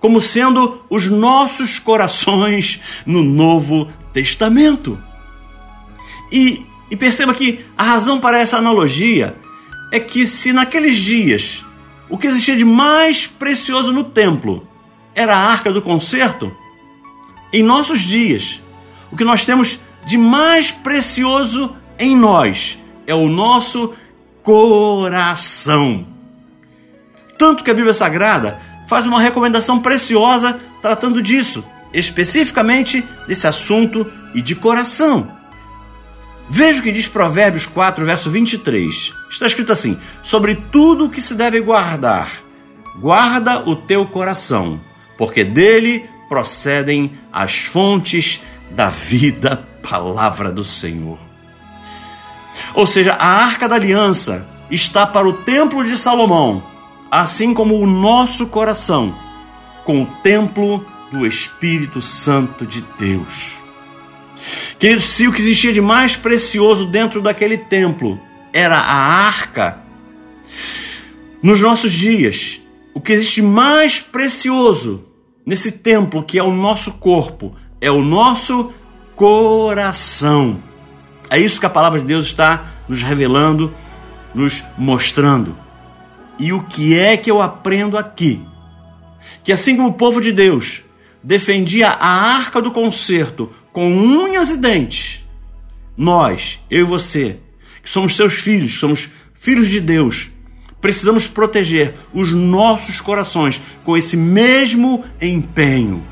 como 0.00 0.20
sendo 0.20 0.82
os 0.88 1.06
nossos 1.06 1.78
corações 1.78 2.80
no 3.04 3.22
Novo 3.22 3.88
Testamento. 4.12 4.98
E, 6.30 6.66
e 6.90 6.96
perceba 6.96 7.34
que 7.34 7.64
a 7.76 7.84
razão 7.84 8.20
para 8.20 8.38
essa 8.38 8.58
analogia 8.58 9.36
é 9.92 10.00
que 10.00 10.26
se 10.26 10.52
naqueles 10.52 10.96
dias 10.96 11.64
o 12.08 12.16
que 12.18 12.26
existia 12.26 12.56
de 12.56 12.64
mais 12.64 13.26
precioso 13.26 13.92
no 13.92 14.04
templo 14.04 14.66
era 15.14 15.34
a 15.34 15.50
arca 15.50 15.72
do 15.72 15.80
concerto, 15.82 16.54
em 17.52 17.62
nossos 17.62 18.00
dias 18.00 18.60
o 19.10 19.16
que 19.16 19.24
nós 19.24 19.44
temos 19.44 19.78
de 20.04 20.18
mais 20.18 20.70
precioso 20.70 21.74
em 21.98 22.16
nós 22.16 22.78
é 23.06 23.14
o 23.14 23.28
nosso 23.28 23.94
coração. 24.42 26.06
Tanto 27.38 27.62
que 27.62 27.70
a 27.70 27.74
Bíblia 27.74 27.94
Sagrada 27.94 28.60
faz 28.86 29.06
uma 29.06 29.20
recomendação 29.20 29.80
preciosa 29.80 30.58
tratando 30.80 31.22
disso, 31.22 31.64
especificamente 31.92 33.04
desse 33.26 33.46
assunto 33.46 34.06
e 34.34 34.40
de 34.40 34.54
coração. 34.54 35.36
Veja 36.48 36.80
o 36.80 36.82
que 36.82 36.92
diz 36.92 37.08
Provérbios 37.08 37.66
4, 37.66 38.04
verso 38.04 38.30
23. 38.30 39.12
Está 39.30 39.46
escrito 39.46 39.72
assim: 39.72 39.98
Sobre 40.22 40.54
tudo 40.54 41.06
o 41.06 41.10
que 41.10 41.20
se 41.20 41.34
deve 41.34 41.60
guardar, 41.60 42.30
guarda 42.98 43.68
o 43.68 43.74
teu 43.74 44.06
coração, 44.06 44.80
porque 45.18 45.44
dele 45.44 46.08
procedem 46.28 47.12
as 47.32 47.64
fontes 47.64 48.40
da 48.70 48.88
vida, 48.88 49.66
palavra 49.82 50.52
do 50.52 50.64
Senhor. 50.64 51.18
Ou 52.74 52.86
seja, 52.86 53.14
a 53.14 53.26
arca 53.26 53.68
da 53.68 53.76
aliança 53.76 54.46
está 54.70 55.06
para 55.06 55.28
o 55.28 55.32
templo 55.32 55.84
de 55.84 55.96
Salomão, 55.96 56.62
assim 57.10 57.54
como 57.54 57.78
o 57.78 57.86
nosso 57.86 58.46
coração, 58.46 59.14
com 59.84 60.02
o 60.02 60.06
templo 60.22 60.84
do 61.12 61.26
Espírito 61.26 62.02
Santo 62.02 62.66
de 62.66 62.84
Deus. 62.98 63.54
Queridos, 64.78 65.04
se 65.04 65.26
o 65.26 65.32
que 65.32 65.40
existia 65.40 65.72
de 65.72 65.80
mais 65.80 66.16
precioso 66.16 66.86
dentro 66.86 67.22
daquele 67.22 67.56
templo 67.56 68.20
era 68.52 68.76
a 68.76 69.26
arca, 69.26 69.78
nos 71.42 71.60
nossos 71.60 71.92
dias, 71.92 72.60
o 72.92 73.00
que 73.00 73.12
existe 73.12 73.42
mais 73.42 74.00
precioso 74.00 75.04
nesse 75.44 75.70
templo, 75.70 76.22
que 76.22 76.38
é 76.38 76.42
o 76.42 76.52
nosso 76.52 76.92
corpo, 76.92 77.54
é 77.80 77.90
o 77.90 78.02
nosso 78.02 78.72
coração. 79.14 80.62
É 81.30 81.38
isso 81.38 81.60
que 81.60 81.66
a 81.66 81.70
palavra 81.70 82.00
de 82.00 82.06
Deus 82.06 82.26
está 82.26 82.64
nos 82.88 83.02
revelando, 83.02 83.72
nos 84.34 84.64
mostrando. 84.76 85.56
E 86.38 86.52
o 86.52 86.62
que 86.62 86.98
é 86.98 87.16
que 87.16 87.30
eu 87.30 87.40
aprendo 87.40 87.96
aqui? 87.96 88.40
Que 89.42 89.52
assim 89.52 89.76
como 89.76 89.88
o 89.88 89.94
povo 89.94 90.20
de 90.20 90.32
Deus 90.32 90.82
defendia 91.22 91.88
a 91.88 92.36
arca 92.36 92.60
do 92.60 92.70
concerto 92.70 93.52
com 93.72 93.90
unhas 93.92 94.50
e 94.50 94.56
dentes, 94.56 95.24
nós, 95.96 96.60
eu 96.70 96.80
e 96.80 96.84
você, 96.84 97.38
que 97.82 97.90
somos 97.90 98.14
seus 98.14 98.34
filhos, 98.34 98.78
somos 98.78 99.10
filhos 99.34 99.68
de 99.68 99.80
Deus, 99.80 100.30
precisamos 100.80 101.26
proteger 101.26 101.94
os 102.12 102.32
nossos 102.32 103.00
corações 103.00 103.60
com 103.82 103.96
esse 103.96 104.16
mesmo 104.16 105.04
empenho. 105.20 106.04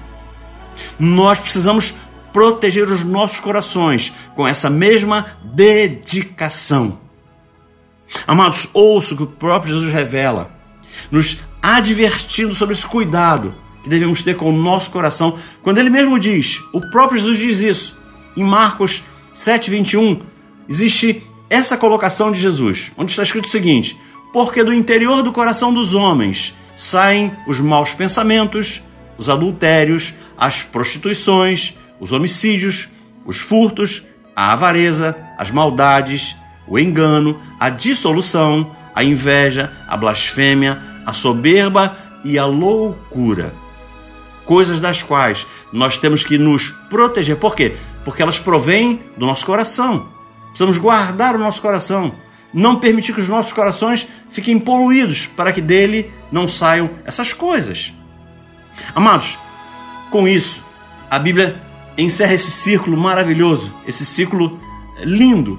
Nós 0.98 1.38
precisamos 1.38 1.94
proteger 2.32 2.88
os 2.88 3.04
nossos 3.04 3.38
corações 3.38 4.12
com 4.34 4.46
essa 4.46 4.68
mesma 4.68 5.38
dedicação. 5.44 7.03
Amados, 8.26 8.68
ouço 8.72 9.14
o 9.14 9.16
que 9.16 9.22
o 9.24 9.26
próprio 9.26 9.74
Jesus 9.74 9.92
revela, 9.92 10.50
nos 11.10 11.40
advertindo 11.62 12.54
sobre 12.54 12.74
esse 12.74 12.86
cuidado 12.86 13.54
que 13.82 13.88
devemos 13.88 14.22
ter 14.22 14.34
com 14.34 14.48
o 14.48 14.56
nosso 14.56 14.90
coração, 14.90 15.38
quando 15.62 15.78
ele 15.78 15.90
mesmo 15.90 16.18
diz, 16.18 16.62
o 16.72 16.80
próprio 16.90 17.20
Jesus 17.20 17.38
diz 17.38 17.60
isso, 17.60 17.96
em 18.36 18.42
Marcos 18.42 19.02
7,21, 19.34 20.22
existe 20.68 21.22
essa 21.50 21.76
colocação 21.76 22.32
de 22.32 22.40
Jesus, 22.40 22.90
onde 22.96 23.12
está 23.12 23.22
escrito 23.22 23.44
o 23.44 23.50
seguinte: 23.50 23.96
Porque 24.32 24.64
do 24.64 24.72
interior 24.72 25.22
do 25.22 25.32
coração 25.32 25.72
dos 25.72 25.94
homens 25.94 26.54
saem 26.74 27.30
os 27.46 27.60
maus 27.60 27.92
pensamentos, 27.92 28.82
os 29.18 29.28
adultérios, 29.28 30.14
as 30.36 30.62
prostituições, 30.62 31.74
os 32.00 32.10
homicídios, 32.10 32.88
os 33.24 33.38
furtos, 33.38 34.02
a 34.34 34.52
avareza, 34.52 35.16
as 35.38 35.50
maldades, 35.50 36.34
o 36.66 36.78
engano, 36.78 37.38
a 37.58 37.70
dissolução, 37.70 38.70
a 38.94 39.02
inveja, 39.02 39.72
a 39.88 39.96
blasfêmia, 39.96 40.80
a 41.04 41.12
soberba 41.12 41.96
e 42.24 42.38
a 42.38 42.46
loucura 42.46 43.64
coisas 44.44 44.80
das 44.80 45.02
quais 45.02 45.46
nós 45.72 45.98
temos 45.98 46.24
que 46.24 46.38
nos 46.38 46.70
proteger. 46.88 47.36
Por 47.36 47.54
quê? 47.54 47.76
Porque 48.04 48.22
elas 48.22 48.38
provêm 48.38 49.00
do 49.16 49.26
nosso 49.26 49.44
coração. 49.44 50.08
Precisamos 50.48 50.78
guardar 50.78 51.34
o 51.34 51.38
nosso 51.38 51.60
coração, 51.60 52.14
não 52.52 52.78
permitir 52.78 53.12
que 53.12 53.20
os 53.20 53.28
nossos 53.28 53.52
corações 53.52 54.06
fiquem 54.28 54.58
poluídos 54.58 55.26
para 55.26 55.52
que 55.52 55.60
dele 55.60 56.12
não 56.30 56.46
saiam 56.46 56.90
essas 57.04 57.32
coisas. 57.32 57.92
Amados, 58.94 59.38
com 60.10 60.28
isso, 60.28 60.62
a 61.10 61.18
Bíblia 61.18 61.60
encerra 61.98 62.34
esse 62.34 62.50
círculo 62.50 62.96
maravilhoso, 62.96 63.74
esse 63.86 64.06
círculo 64.06 64.60
lindo, 65.00 65.58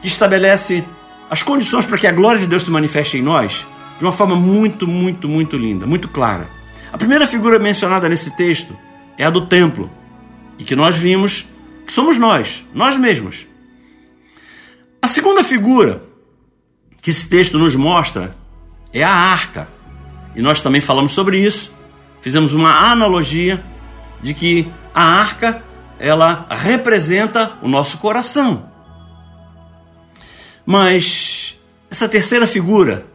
que 0.00 0.08
estabelece 0.08 0.84
as 1.30 1.42
condições 1.42 1.86
para 1.86 1.98
que 1.98 2.06
a 2.06 2.12
glória 2.12 2.40
de 2.40 2.46
Deus 2.46 2.62
se 2.62 2.70
manifeste 2.70 3.18
em 3.18 3.22
nós 3.22 3.66
de 3.98 4.04
uma 4.04 4.12
forma 4.12 4.36
muito, 4.36 4.86
muito, 4.86 5.28
muito 5.28 5.56
linda, 5.56 5.86
muito 5.86 6.08
clara. 6.08 6.48
A 6.92 6.96
primeira 6.96 7.26
figura 7.26 7.58
mencionada 7.58 8.08
nesse 8.08 8.36
texto 8.36 8.76
é 9.18 9.24
a 9.24 9.30
do 9.30 9.46
templo, 9.46 9.90
e 10.58 10.64
que 10.64 10.76
nós 10.76 10.96
vimos 10.96 11.46
que 11.86 11.92
somos 11.92 12.18
nós, 12.18 12.64
nós 12.72 12.96
mesmos. 12.96 13.46
A 15.00 15.08
segunda 15.08 15.42
figura 15.42 16.02
que 17.00 17.10
esse 17.10 17.28
texto 17.28 17.58
nos 17.58 17.74
mostra 17.74 18.36
é 18.92 19.02
a 19.02 19.10
arca. 19.10 19.68
E 20.34 20.42
nós 20.42 20.60
também 20.60 20.80
falamos 20.80 21.12
sobre 21.12 21.38
isso. 21.38 21.72
Fizemos 22.20 22.52
uma 22.52 22.90
analogia 22.90 23.62
de 24.22 24.34
que 24.34 24.68
a 24.94 25.02
arca 25.02 25.62
ela 25.98 26.46
representa 26.50 27.52
o 27.62 27.68
nosso 27.68 27.98
coração. 27.98 28.68
Mas 30.70 31.58
essa 31.90 32.06
terceira 32.06 32.46
figura 32.46 33.06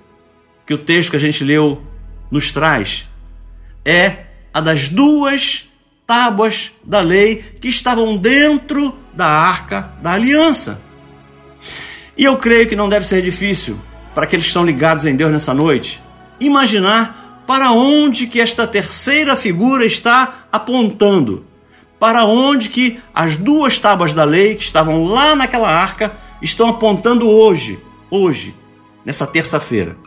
que 0.65 0.73
o 0.73 0.77
texto 0.79 1.11
que 1.11 1.17
a 1.17 1.19
gente 1.19 1.43
leu 1.43 1.83
nos 2.31 2.51
traz 2.51 3.07
é 3.85 4.23
a 4.51 4.59
das 4.59 4.89
duas 4.89 5.69
tábuas 6.07 6.71
da 6.83 6.99
lei 6.99 7.35
que 7.61 7.67
estavam 7.67 8.17
dentro 8.17 8.97
da 9.13 9.27
arca 9.27 9.93
da 10.01 10.13
aliança. 10.13 10.81
E 12.17 12.23
eu 12.23 12.37
creio 12.37 12.67
que 12.67 12.75
não 12.75 12.89
deve 12.89 13.05
ser 13.05 13.21
difícil 13.21 13.77
para 14.15 14.23
aqueles 14.23 14.45
que 14.45 14.49
estão 14.49 14.65
ligados 14.65 15.05
em 15.05 15.15
Deus 15.15 15.31
nessa 15.31 15.53
noite 15.53 16.01
imaginar 16.39 17.43
para 17.45 17.71
onde 17.71 18.25
que 18.25 18.41
esta 18.41 18.65
terceira 18.65 19.35
figura 19.35 19.85
está 19.85 20.47
apontando. 20.51 21.45
Para 21.99 22.25
onde 22.25 22.69
que 22.69 22.99
as 23.13 23.37
duas 23.37 23.77
tábuas 23.77 24.11
da 24.11 24.23
lei 24.23 24.55
que 24.55 24.63
estavam 24.63 25.03
lá 25.03 25.35
naquela 25.35 25.69
arca 25.69 26.11
estão 26.43 26.67
apontando 26.67 27.27
hoje, 27.27 27.79
hoje, 28.11 28.53
nessa 29.05 29.25
terça-feira. 29.25 29.97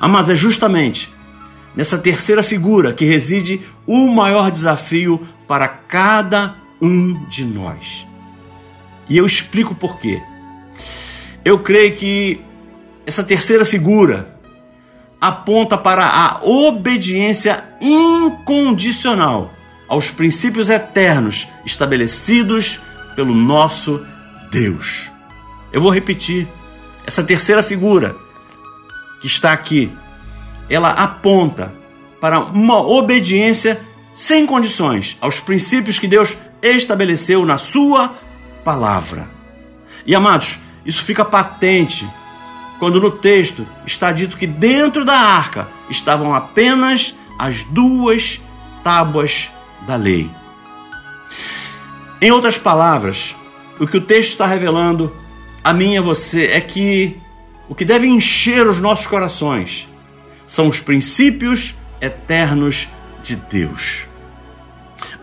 Amados, 0.00 0.30
é 0.30 0.34
justamente 0.34 1.12
nessa 1.76 1.98
terceira 1.98 2.42
figura 2.42 2.92
que 2.92 3.04
reside 3.04 3.60
o 3.86 4.08
maior 4.08 4.50
desafio 4.50 5.28
para 5.46 5.68
cada 5.68 6.56
um 6.80 7.24
de 7.26 7.44
nós. 7.44 8.06
E 9.08 9.16
eu 9.16 9.26
explico 9.26 9.74
por 9.74 9.98
quê. 9.98 10.22
Eu 11.44 11.58
creio 11.60 11.94
que 11.96 12.40
essa 13.06 13.22
terceira 13.22 13.64
figura 13.64 14.40
aponta 15.20 15.76
para 15.76 16.06
a 16.06 16.40
obediência 16.42 17.64
incondicional 17.80 19.52
aos 19.88 20.10
princípios 20.10 20.68
eternos 20.68 21.48
estabelecidos 21.66 22.80
pelo 23.16 23.34
nosso 23.34 24.04
Deus. 24.50 25.09
Eu 25.72 25.80
vou 25.80 25.90
repetir. 25.90 26.48
Essa 27.06 27.24
terceira 27.24 27.62
figura 27.62 28.14
que 29.20 29.26
está 29.26 29.52
aqui 29.52 29.90
ela 30.70 30.90
aponta 30.90 31.74
para 32.20 32.38
uma 32.38 32.78
obediência 32.78 33.80
sem 34.14 34.46
condições 34.46 35.18
aos 35.20 35.40
princípios 35.40 35.98
que 35.98 36.06
Deus 36.06 36.36
estabeleceu 36.62 37.44
na 37.44 37.58
Sua 37.58 38.14
palavra. 38.64 39.28
E 40.06 40.14
amados, 40.14 40.60
isso 40.86 41.04
fica 41.04 41.24
patente 41.24 42.08
quando 42.78 43.00
no 43.00 43.10
texto 43.10 43.66
está 43.84 44.12
dito 44.12 44.36
que 44.36 44.46
dentro 44.46 45.04
da 45.04 45.18
arca 45.18 45.68
estavam 45.90 46.34
apenas 46.34 47.16
as 47.38 47.64
duas 47.64 48.40
tábuas 48.84 49.50
da 49.86 49.96
lei. 49.96 50.30
Em 52.20 52.30
outras 52.30 52.58
palavras, 52.58 53.34
o 53.78 53.86
que 53.86 53.96
o 53.96 54.00
texto 54.00 54.30
está 54.30 54.46
revelando 54.46 55.14
a 55.62 55.72
mim 55.72 55.94
e 55.94 55.98
a 55.98 56.02
você 56.02 56.46
é 56.46 56.60
que 56.60 57.16
o 57.68 57.74
que 57.74 57.84
deve 57.84 58.06
encher 58.06 58.66
os 58.66 58.80
nossos 58.80 59.06
corações 59.06 59.88
são 60.46 60.68
os 60.68 60.80
princípios 60.80 61.74
eternos 62.00 62.88
de 63.22 63.36
Deus. 63.36 64.08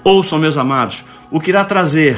Ouçam, 0.03 0.39
meus 0.39 0.57
amados, 0.57 1.03
o 1.29 1.39
que 1.39 1.49
irá 1.49 1.65
trazer 1.65 2.17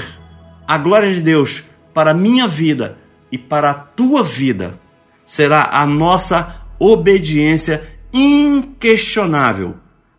a 0.67 0.77
glória 0.77 1.11
de 1.11 1.21
Deus 1.21 1.63
para 1.93 2.11
a 2.11 2.13
minha 2.13 2.47
vida 2.47 2.97
e 3.31 3.37
para 3.37 3.71
a 3.71 3.73
tua 3.73 4.23
vida 4.23 4.79
será 5.25 5.69
a 5.71 5.85
nossa 5.85 6.61
obediência 6.77 7.83
inquestionável 8.13 9.75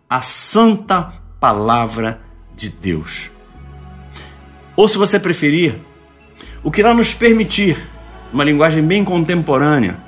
à 0.09 0.21
santa 0.23 1.13
palavra 1.39 2.21
de 2.57 2.69
Deus. 2.69 3.31
Ou, 4.75 4.89
se 4.89 4.99
você 4.99 5.21
preferir, 5.21 5.81
o 6.63 6.71
que 6.71 6.81
irá 6.81 6.95
nos 6.95 7.15
permitir, 7.15 7.79
uma 8.33 8.45
linguagem 8.45 8.83
bem 8.83 9.05
contemporânea, 9.05 9.99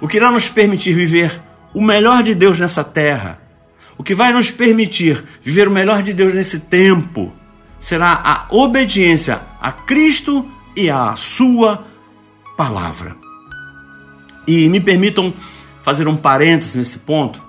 o 0.00 0.08
que 0.08 0.16
irá 0.16 0.30
nos 0.30 0.48
permitir 0.48 0.94
viver 0.94 1.40
o 1.74 1.82
melhor 1.82 2.22
de 2.22 2.34
Deus 2.34 2.58
nessa 2.58 2.82
terra, 2.82 3.38
o 3.98 4.02
que 4.02 4.14
vai 4.14 4.32
nos 4.32 4.50
permitir 4.50 5.24
viver 5.42 5.68
o 5.68 5.70
melhor 5.70 6.02
de 6.02 6.12
Deus 6.12 6.34
nesse 6.34 6.60
tempo, 6.60 7.32
será 7.78 8.20
a 8.24 8.46
obediência 8.54 9.40
a 9.60 9.72
Cristo 9.72 10.48
e 10.74 10.90
à 10.90 11.14
Sua 11.16 11.84
palavra. 12.56 13.16
E 14.46 14.68
me 14.68 14.80
permitam 14.80 15.32
fazer 15.82 16.08
um 16.08 16.16
parênteses 16.16 16.76
nesse 16.76 16.98
ponto. 16.98 17.42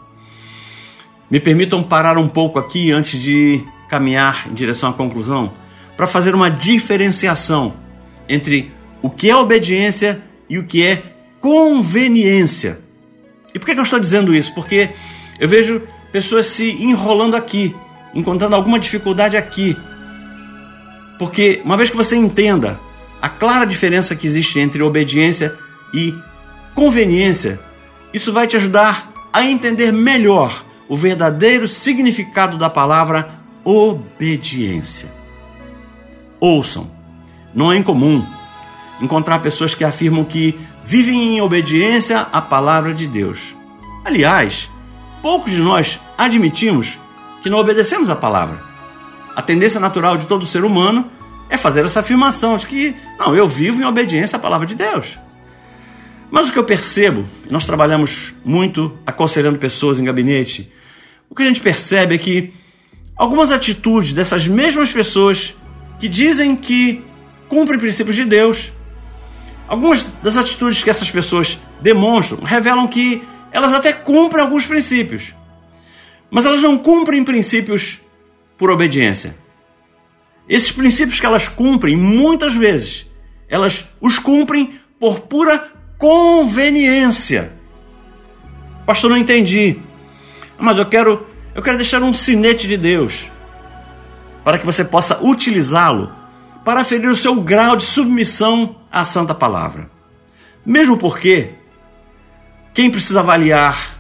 Me 1.30 1.40
permitam 1.40 1.84
parar 1.84 2.18
um 2.18 2.28
pouco 2.28 2.60
aqui 2.60 2.92
antes 2.92 3.22
de 3.22 3.64
caminhar 3.90 4.48
em 4.50 4.54
direção 4.54 4.90
à 4.90 4.94
conclusão, 4.94 5.54
para 5.96 6.08
fazer 6.08 6.36
uma 6.36 6.50
diferenciação 6.50 7.74
entre 8.28 8.72
o 9.02 9.10
que 9.10 9.30
é 9.30 9.36
obediência 9.36 10.22
e 10.50 10.58
o 10.58 10.66
que 10.66 10.84
é 10.84 11.04
conveniência. 11.40 12.80
E 13.54 13.60
por 13.60 13.66
que 13.66 13.80
eu 13.80 13.84
estou 13.84 14.00
dizendo 14.00 14.34
isso? 14.34 14.54
Porque 14.54 14.90
eu 15.40 15.48
vejo 15.48 15.82
pessoas 16.12 16.48
se 16.48 16.72
enrolando 16.72 17.36
aqui, 17.36 17.76
encontrando 18.14 18.56
alguma 18.56 18.80
dificuldade 18.80 19.38
aqui. 19.38 19.76
Porque 21.20 21.62
uma 21.64 21.78
vez 21.78 21.90
que 21.90 21.98
você 21.98 22.16
entenda 22.16 22.80
a 23.22 23.30
clara 23.30 23.66
diferença 23.66 24.16
que 24.16 24.28
existe 24.28 24.60
entre 24.60 24.84
obediência 24.84 25.56
e 25.94 26.14
conveniência, 26.76 27.60
isso 28.14 28.32
vai 28.32 28.48
te 28.48 28.56
ajudar 28.56 29.12
a 29.34 29.44
entender 29.44 29.92
melhor 29.92 30.66
o 30.88 30.96
verdadeiro 30.96 31.68
significado 31.68 32.58
da 32.58 32.70
palavra 32.70 33.30
obediência. 33.64 35.12
Ouçam, 36.40 36.90
não 37.58 37.72
é 37.72 37.78
incomum 37.78 38.24
encontrar 39.02 39.40
pessoas 39.40 39.74
que 39.74 39.84
afirmam 39.84 40.24
que 40.24 40.60
vivem 40.86 41.36
em 41.38 41.42
obediência 41.42 42.20
à 42.32 42.40
palavra 42.40 42.94
de 42.94 43.08
Deus. 43.08 43.56
Aliás, 44.06 44.70
poucos 45.24 45.54
de 45.54 45.60
nós 45.60 46.00
admitimos 46.16 47.00
que 47.42 47.50
não 47.50 47.58
obedecemos 47.58 48.12
à 48.12 48.16
palavra. 48.16 48.62
A 49.36 49.42
tendência 49.42 49.80
natural 49.80 50.18
de 50.18 50.28
todo 50.28 50.46
ser 50.46 50.64
humano 50.64 51.10
é 51.50 51.58
fazer 51.58 51.84
essa 51.84 52.02
afirmação 52.02 52.58
de 52.58 52.68
que, 52.68 52.96
não, 53.18 53.36
eu 53.36 53.48
vivo 53.48 53.82
em 53.82 53.86
obediência 53.86 54.36
à 54.36 54.40
palavra 54.40 54.68
de 54.68 54.76
Deus. 54.76 55.18
Mas 56.30 56.50
o 56.50 56.52
que 56.52 56.60
eu 56.60 56.64
percebo, 56.64 57.26
nós 57.50 57.66
trabalhamos 57.66 58.36
muito 58.46 58.96
aconselhando 59.04 59.58
pessoas 59.58 60.00
em 60.00 60.04
gabinete, 60.04 60.72
o 61.28 61.34
que 61.34 61.42
a 61.42 61.48
gente 61.48 61.62
percebe 61.62 62.16
é 62.16 62.18
que 62.20 62.54
algumas 63.16 63.52
atitudes 63.52 64.14
dessas 64.14 64.48
mesmas 64.48 64.92
pessoas 64.92 65.56
que 66.00 66.08
dizem 66.08 66.56
que 66.56 67.04
cumprem 67.48 67.80
princípios 67.80 68.16
de 68.16 68.26
Deus, 68.26 68.72
algumas 69.68 70.04
das 70.24 70.38
atitudes 70.38 70.84
que 70.84 70.90
essas 70.90 71.12
pessoas 71.12 71.60
demonstram 71.82 72.44
revelam 72.44 72.88
que 72.88 73.22
elas 73.52 73.74
até 73.74 73.94
cumprem 73.94 74.44
alguns 74.44 74.66
princípios, 74.66 75.34
mas 76.30 76.46
elas 76.46 76.62
não 76.62 76.78
cumprem 76.78 77.24
princípios 77.24 78.02
por 78.58 78.70
obediência. 78.70 79.36
Esses 80.48 80.72
princípios 80.72 81.20
que 81.20 81.26
elas 81.26 81.48
cumprem, 81.48 81.96
muitas 81.96 82.56
vezes, 82.56 83.06
elas 83.50 83.90
os 84.00 84.18
cumprem 84.18 84.80
por 85.00 85.22
pura 85.22 85.72
conveniência. 85.98 87.52
Pastor, 88.86 89.10
não 89.10 89.18
entendi. 89.18 89.80
Mas 90.58 90.80
eu 90.80 90.86
quero, 90.86 91.28
eu 91.54 91.62
quero 91.62 91.78
deixar 91.78 92.02
um 92.02 92.14
sinete 92.14 92.68
de 92.68 92.78
Deus 92.78 93.28
para 94.44 94.58
que 94.58 94.66
você 94.66 94.84
possa 94.86 95.22
utilizá-lo 95.22 96.17
para 96.68 96.84
ferir 96.84 97.08
o 97.10 97.16
seu 97.16 97.34
grau 97.36 97.78
de 97.78 97.86
submissão 97.86 98.76
à 98.92 99.06
santa 99.06 99.34
palavra. 99.34 99.90
Mesmo 100.66 100.98
porque 100.98 101.52
quem 102.74 102.92
precisa 102.92 103.22
avaliar 103.22 103.98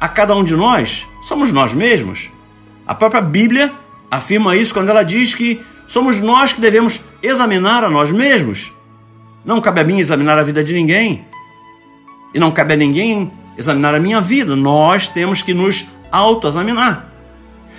a 0.00 0.08
cada 0.08 0.34
um 0.34 0.42
de 0.42 0.56
nós 0.56 1.06
somos 1.22 1.52
nós 1.52 1.72
mesmos. 1.72 2.28
A 2.84 2.92
própria 2.92 3.22
Bíblia 3.22 3.72
afirma 4.10 4.56
isso 4.56 4.74
quando 4.74 4.88
ela 4.88 5.04
diz 5.04 5.32
que 5.32 5.64
somos 5.86 6.20
nós 6.20 6.52
que 6.52 6.60
devemos 6.60 7.00
examinar 7.22 7.84
a 7.84 7.88
nós 7.88 8.10
mesmos. 8.10 8.72
Não 9.44 9.60
cabe 9.60 9.82
a 9.82 9.84
mim 9.84 10.00
examinar 10.00 10.40
a 10.40 10.42
vida 10.42 10.64
de 10.64 10.74
ninguém. 10.74 11.24
E 12.34 12.40
não 12.40 12.50
cabe 12.50 12.74
a 12.74 12.76
ninguém 12.76 13.30
examinar 13.56 13.94
a 13.94 14.00
minha 14.00 14.20
vida. 14.20 14.56
Nós 14.56 15.06
temos 15.06 15.40
que 15.40 15.54
nos 15.54 15.86
autoexaminar. 16.10 17.12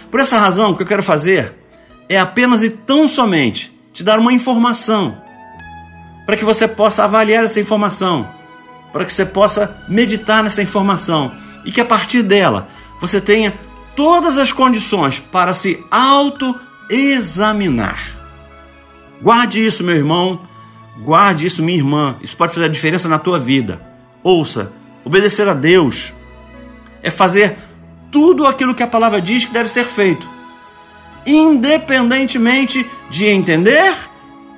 Por 0.10 0.22
essa 0.22 0.40
razão, 0.40 0.72
o 0.72 0.78
que 0.78 0.84
eu 0.84 0.88
quero 0.88 1.04
fazer 1.04 1.54
é 2.08 2.18
apenas 2.18 2.64
e 2.64 2.70
tão 2.70 3.06
somente 3.06 3.78
te 4.00 4.04
dar 4.04 4.18
uma 4.18 4.32
informação 4.32 5.22
para 6.26 6.38
que 6.38 6.46
você 6.46 6.70
possa 6.70 7.04
avaliar 7.04 7.44
essa 7.44 7.60
informação, 7.60 8.26
para 8.94 9.04
que 9.04 9.12
você 9.12 9.26
possa 9.26 9.84
meditar 9.90 10.42
nessa 10.42 10.64
informação 10.64 11.34
e 11.66 11.72
que 11.72 11.82
a 11.82 11.86
partir 11.86 12.24
dela 12.24 12.70
você 13.02 13.20
tenha 13.20 13.54
todas 13.98 14.38
as 14.38 14.54
condições 14.54 15.20
para 15.20 15.54
se 15.54 15.84
auto-examinar. 15.92 18.00
Guarde 19.22 19.66
isso, 19.66 19.84
meu 19.84 19.98
irmão, 19.98 20.48
guarde 21.00 21.46
isso, 21.46 21.62
minha 21.62 21.78
irmã. 21.78 22.16
Isso 22.22 22.38
pode 22.38 22.54
fazer 22.54 22.68
a 22.68 22.70
diferença 22.70 23.10
na 23.10 23.20
tua 23.20 23.38
vida. 23.38 23.82
Ouça, 24.24 24.72
obedecer 25.04 25.46
a 25.46 25.54
Deus 25.54 26.14
é 27.04 27.12
fazer 27.12 27.58
tudo 28.10 28.48
aquilo 28.48 28.74
que 28.74 28.84
a 28.84 28.88
palavra 28.88 29.22
diz 29.22 29.44
que 29.44 29.52
deve 29.52 29.68
ser 29.68 29.84
feito, 29.84 30.26
independentemente 31.30 32.86
de 33.10 33.26
entender 33.26 33.94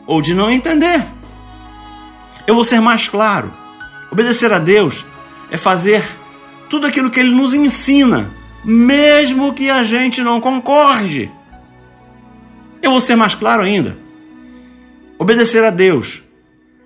ou 0.06 0.22
de 0.22 0.34
não 0.34 0.50
entender. 0.50 1.06
Eu 2.48 2.56
vou 2.56 2.64
ser 2.64 2.80
mais 2.80 3.08
claro. 3.08 3.54
Obedecer 4.12 4.52
a 4.52 4.60
Deus 4.60 5.06
é 5.50 5.58
fazer 5.58 6.04
tudo 6.70 6.88
aquilo 6.88 7.10
que 7.10 7.20
Ele 7.20 7.36
nos 7.36 7.54
ensina, 7.54 8.32
mesmo 8.64 9.54
que 9.54 9.70
a 9.70 9.84
gente 9.84 10.22
não 10.22 10.42
concorde. 10.42 11.32
Eu 12.82 12.92
vou 12.92 13.02
ser 13.02 13.16
mais 13.16 13.36
claro 13.36 13.64
ainda. 13.64 13.98
Obedecer 15.20 15.64
a 15.64 15.70
Deus 15.70 16.24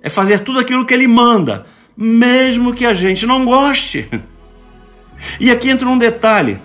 é 0.02 0.10
fazer 0.10 0.40
tudo 0.40 0.60
aquilo 0.60 0.86
que 0.86 0.94
Ele 0.94 1.08
manda, 1.08 1.66
mesmo 1.96 2.74
que 2.74 2.86
a 2.86 2.94
gente 2.94 3.26
não 3.26 3.46
goste. 3.46 4.10
E 5.40 5.50
aqui 5.50 5.70
entra 5.70 5.88
um 5.88 5.98
detalhe 5.98 6.60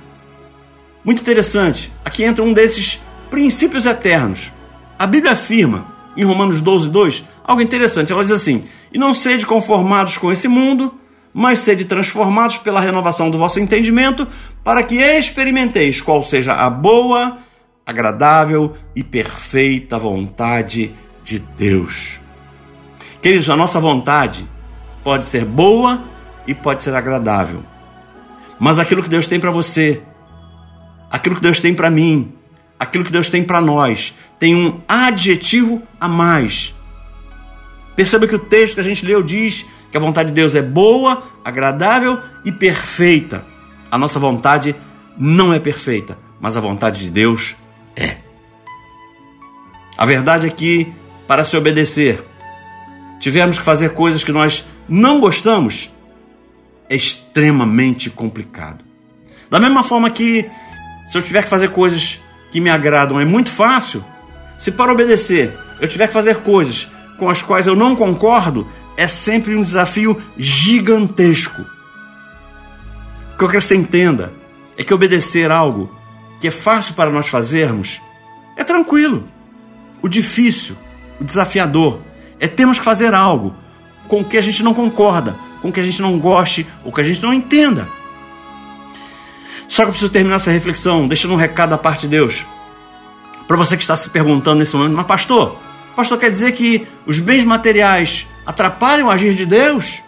muito 1.05 1.23
interessante. 1.23 1.93
Aqui 2.05 2.25
entra 2.25 2.45
um 2.45 2.53
desses 2.53 3.01
princípios 3.31 3.87
eternos. 3.87 4.53
A 4.99 5.07
Bíblia 5.07 5.33
afirma, 5.33 5.87
em 6.17 6.25
Romanos 6.25 6.61
12, 6.61 6.91
2, 6.91 7.25
algo 7.45 7.63
interessante. 7.63 8.13
Ela 8.13 8.23
diz 8.23 8.33
assim: 8.33 8.65
E 8.93 8.99
não 8.99 9.15
sede 9.15 9.47
conformados 9.47 10.19
com 10.19 10.31
esse 10.31 10.49
mundo, 10.49 10.95
mas 11.33 11.61
sede 11.61 11.85
transformados 11.85 12.59
pela 12.59 12.81
renovação 12.81 13.31
do 13.31 13.39
vosso 13.39 13.61
entendimento, 13.61 14.27
para 14.65 14.83
que 14.83 14.97
experimenteis 14.97 16.01
qual 16.01 16.23
seja 16.23 16.53
a 16.55 16.69
boa, 16.69 17.39
agradável 17.87 18.75
e 18.95 19.03
perfeita 19.03 19.99
vontade 19.99 20.93
de 21.23 21.39
Deus. 21.39 22.21
Queridos, 23.23 23.49
a 23.49 23.57
nossa 23.57 23.79
vontade 23.79 24.49
pode 25.05 25.27
ser 25.27 25.45
boa 25.45 26.01
e 26.47 26.55
pode 26.55 26.83
ser 26.83 26.95
agradável. 26.95 27.63
Mas 28.59 28.79
aquilo 28.79 29.03
que 29.03 29.09
Deus 29.09 29.27
tem 29.27 29.39
para 29.41 29.51
você, 29.51 30.03
aquilo 31.11 31.37
que 31.37 31.43
Deus 31.43 31.61
tem 31.61 31.73
para 31.75 31.91
mim, 31.91 32.33
aquilo 32.81 33.05
que 33.05 33.13
Deus 33.13 33.29
tem 33.29 33.45
para 33.45 33.61
nós, 33.61 34.17
tem 34.39 34.55
um 34.55 34.81
adjetivo 34.89 35.83
a 36.01 36.09
mais. 36.09 36.75
Perceba 37.95 38.27
que 38.27 38.35
o 38.35 38.39
texto 38.39 38.77
que 38.77 38.81
a 38.81 38.85
gente 38.85 39.05
leu 39.05 39.23
diz 39.23 39.67
que 39.91 39.97
a 39.99 40.01
vontade 40.01 40.31
de 40.31 40.35
Deus 40.35 40.55
é 40.55 40.63
boa, 40.63 41.23
agradável 41.45 42.19
e 42.43 42.51
perfeita. 42.51 43.45
A 43.91 43.99
nossa 43.99 44.19
vontade 44.19 44.75
não 45.19 45.53
é 45.53 45.61
perfeita, 45.61 46.17
mas 46.41 46.57
a 46.57 46.61
vontade 46.61 47.01
de 47.01 47.11
Deus 47.11 47.55
é. 47.95 48.17
A 49.99 50.07
verdade 50.07 50.47
é 50.47 50.51
que, 50.51 50.91
para 51.27 51.45
se 51.45 51.55
obedecer, 51.59 52.25
tivermos 53.19 53.59
que 53.59 53.65
fazer 53.65 53.91
coisas 53.91 54.25
que 54.25 54.33
nós 54.33 54.65
não 54.89 55.21
gostamos, 55.21 55.93
é 56.89 56.97
extremamente 56.97 58.09
complicado. 58.09 58.83
Da 59.51 59.61
mesma 59.61 59.83
forma 59.83 60.11
que 60.11 60.51
se 61.05 61.19
eu 61.19 61.23
tiver 61.23 61.43
que 61.43 61.49
fazer 61.51 61.69
coisas 61.71 62.21
que 62.51 62.61
me 62.61 62.71
agradam 62.71 63.21
é 63.21 63.25
muito 63.25 63.51
fácil, 63.51 64.05
se 64.59 64.71
para 64.71 64.93
obedecer 64.93 65.57
eu 65.81 65.89
tiver 65.89 66.07
que 66.07 66.13
fazer 66.13 66.37
coisas 66.37 66.89
com 67.19 67.29
as 67.29 67.43
quais 67.43 67.67
eu 67.67 67.77
não 67.77 67.97
concordo, 67.97 68.67
é 68.97 69.07
sempre 69.09 69.55
um 69.55 69.63
desafio 69.63 70.21
gigantesco. 70.37 71.63
O 73.35 73.39
que 73.39 73.45
eu 73.45 73.49
quero 73.49 73.61
que 73.61 73.67
você 73.67 73.77
entenda 73.77 74.33
é 74.77 74.85
que 74.85 74.93
obedecer 74.93 75.51
algo 75.51 75.95
que 76.41 76.49
é 76.49 76.51
fácil 76.51 76.95
para 76.95 77.11
nós 77.11 77.29
fazermos 77.29 78.01
é 78.57 78.65
tranquilo. 78.65 79.27
O 80.03 80.09
difícil, 80.09 80.77
o 81.21 81.25
desafiador, 81.25 82.01
é 82.39 82.49
termos 82.49 82.79
que 82.79 82.85
fazer 82.85 83.15
algo 83.15 83.55
com 84.09 84.21
o 84.21 84.25
que 84.25 84.39
a 84.39 84.43
gente 84.43 84.63
não 84.63 84.75
concorda, 84.75 85.37
com 85.63 85.69
o 85.69 85.73
que 85.73 85.81
a 85.81 85.85
gente 85.85 86.03
não 86.03 86.19
goste 86.19 86.67
ou 86.85 86.93
que 86.93 87.01
a 87.01 87.05
gente 87.05 87.23
não 87.23 87.33
entenda. 87.33 87.87
Só 89.71 89.85
que 89.85 89.89
eu 89.89 89.93
preciso 89.93 90.11
terminar 90.11 90.37
essa 90.37 90.51
reflexão 90.51 91.07
deixando 91.07 91.33
um 91.33 91.37
recado 91.37 91.71
da 91.71 91.79
parte 91.79 92.01
de 92.01 92.09
Deus. 92.09 92.45
Para 93.47 93.57
você 93.57 93.77
que 93.77 93.85
está 93.85 93.97
se 93.97 94.11
perguntando 94.11 94.59
nesse 94.59 94.75
momento, 94.75 94.97
mas 94.97 95.07
pastor, 95.07 95.57
pastor 95.95 96.19
quer 96.19 96.29
dizer 96.29 96.53
que 96.53 96.89
os 97.07 97.21
bens 97.21 97.45
materiais 97.45 98.27
atrapalham 98.45 99.07
o 99.07 99.11
agir 99.11 99.33
de 99.33 99.47
Deus? 99.47 100.03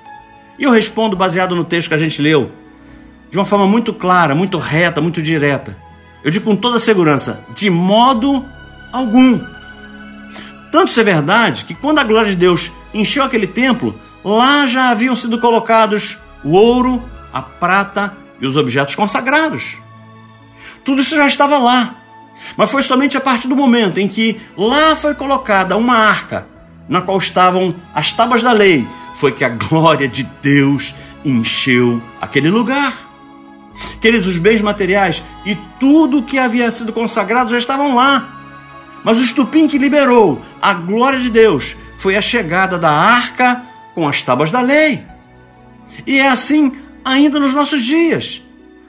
E 0.58 0.64
eu 0.64 0.72
respondo 0.72 1.16
baseado 1.16 1.54
no 1.54 1.62
texto 1.62 1.88
que 1.88 1.94
a 1.94 1.98
gente 1.98 2.20
leu, 2.20 2.50
de 3.30 3.38
uma 3.38 3.44
forma 3.44 3.68
muito 3.68 3.94
clara, 3.94 4.34
muito 4.34 4.58
reta, 4.58 5.00
muito 5.00 5.22
direta. 5.22 5.76
Eu 6.24 6.32
digo 6.32 6.44
com 6.44 6.56
toda 6.56 6.80
segurança, 6.80 7.44
de 7.54 7.70
modo 7.70 8.44
algum. 8.92 9.38
Tanto 10.72 10.90
isso 10.90 11.00
é 11.00 11.04
verdade 11.04 11.64
que 11.64 11.74
quando 11.74 12.00
a 12.00 12.04
glória 12.04 12.30
de 12.30 12.36
Deus 12.36 12.72
encheu 12.92 13.22
aquele 13.22 13.46
templo, 13.46 13.96
lá 14.24 14.66
já 14.66 14.90
haviam 14.90 15.14
sido 15.14 15.38
colocados 15.38 16.18
o 16.42 16.50
ouro, 16.50 17.00
a 17.32 17.40
prata 17.40 18.21
e 18.42 18.46
os 18.46 18.56
objetos 18.56 18.96
consagrados. 18.96 19.78
Tudo 20.84 21.00
isso 21.00 21.14
já 21.14 21.28
estava 21.28 21.56
lá. 21.56 21.94
Mas 22.56 22.72
foi 22.72 22.82
somente 22.82 23.16
a 23.16 23.20
partir 23.20 23.46
do 23.46 23.54
momento 23.54 23.98
em 23.98 24.08
que 24.08 24.40
lá 24.58 24.96
foi 24.96 25.14
colocada 25.14 25.76
uma 25.76 25.96
arca, 25.96 26.46
na 26.88 27.00
qual 27.00 27.16
estavam 27.16 27.74
as 27.94 28.10
tábuas 28.10 28.42
da 28.42 28.50
lei, 28.50 28.86
foi 29.14 29.30
que 29.30 29.44
a 29.44 29.48
glória 29.48 30.08
de 30.08 30.24
Deus 30.42 30.92
encheu 31.24 32.02
aquele 32.20 32.50
lugar. 32.50 32.92
Queridos, 34.00 34.26
os 34.26 34.38
bens 34.38 34.60
materiais 34.60 35.22
e 35.46 35.54
tudo 35.78 36.24
que 36.24 36.36
havia 36.36 36.70
sido 36.72 36.92
consagrado 36.92 37.50
já 37.50 37.58
estavam 37.58 37.94
lá. 37.94 38.40
Mas 39.04 39.18
o 39.18 39.22
estupim 39.22 39.68
que 39.68 39.78
liberou 39.78 40.42
a 40.60 40.74
glória 40.74 41.20
de 41.20 41.30
Deus 41.30 41.76
foi 41.96 42.16
a 42.16 42.22
chegada 42.22 42.76
da 42.76 42.90
arca 42.90 43.62
com 43.94 44.08
as 44.08 44.20
tábuas 44.20 44.50
da 44.50 44.60
lei. 44.60 45.04
E 46.06 46.18
é 46.18 46.28
assim 46.28 46.81
ainda 47.04 47.38
nos 47.38 47.52
nossos 47.52 47.84
dias. 47.84 48.42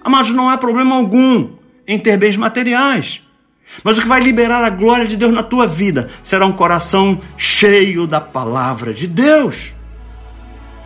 Amados, 0.04 0.32
não 0.32 0.50
há 0.50 0.58
problema 0.58 0.96
algum 0.96 1.50
em 1.88 2.00
ter 2.00 2.18
bens 2.18 2.38
materiais. 2.38 3.22
Mas 3.84 3.98
o 3.98 4.02
que 4.02 4.08
vai 4.08 4.22
liberar 4.22 4.64
a 4.64 4.70
glória 4.70 5.08
de 5.08 5.18
Deus 5.18 5.34
na 5.34 5.42
tua 5.42 5.66
vida 5.66 6.10
será 6.22 6.46
um 6.46 6.52
coração 6.52 7.20
cheio 7.38 8.06
da 8.06 8.22
palavra 8.22 8.94
de 8.94 9.08
Deus. 9.08 9.74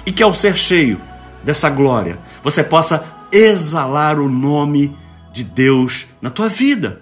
E 0.05 0.11
que 0.11 0.23
ao 0.23 0.33
ser 0.33 0.55
cheio 0.55 0.99
dessa 1.43 1.69
glória, 1.69 2.17
você 2.43 2.63
possa 2.63 3.05
exalar 3.31 4.19
o 4.19 4.29
nome 4.29 4.95
de 5.33 5.43
Deus 5.43 6.07
na 6.21 6.29
tua 6.29 6.47
vida 6.47 7.01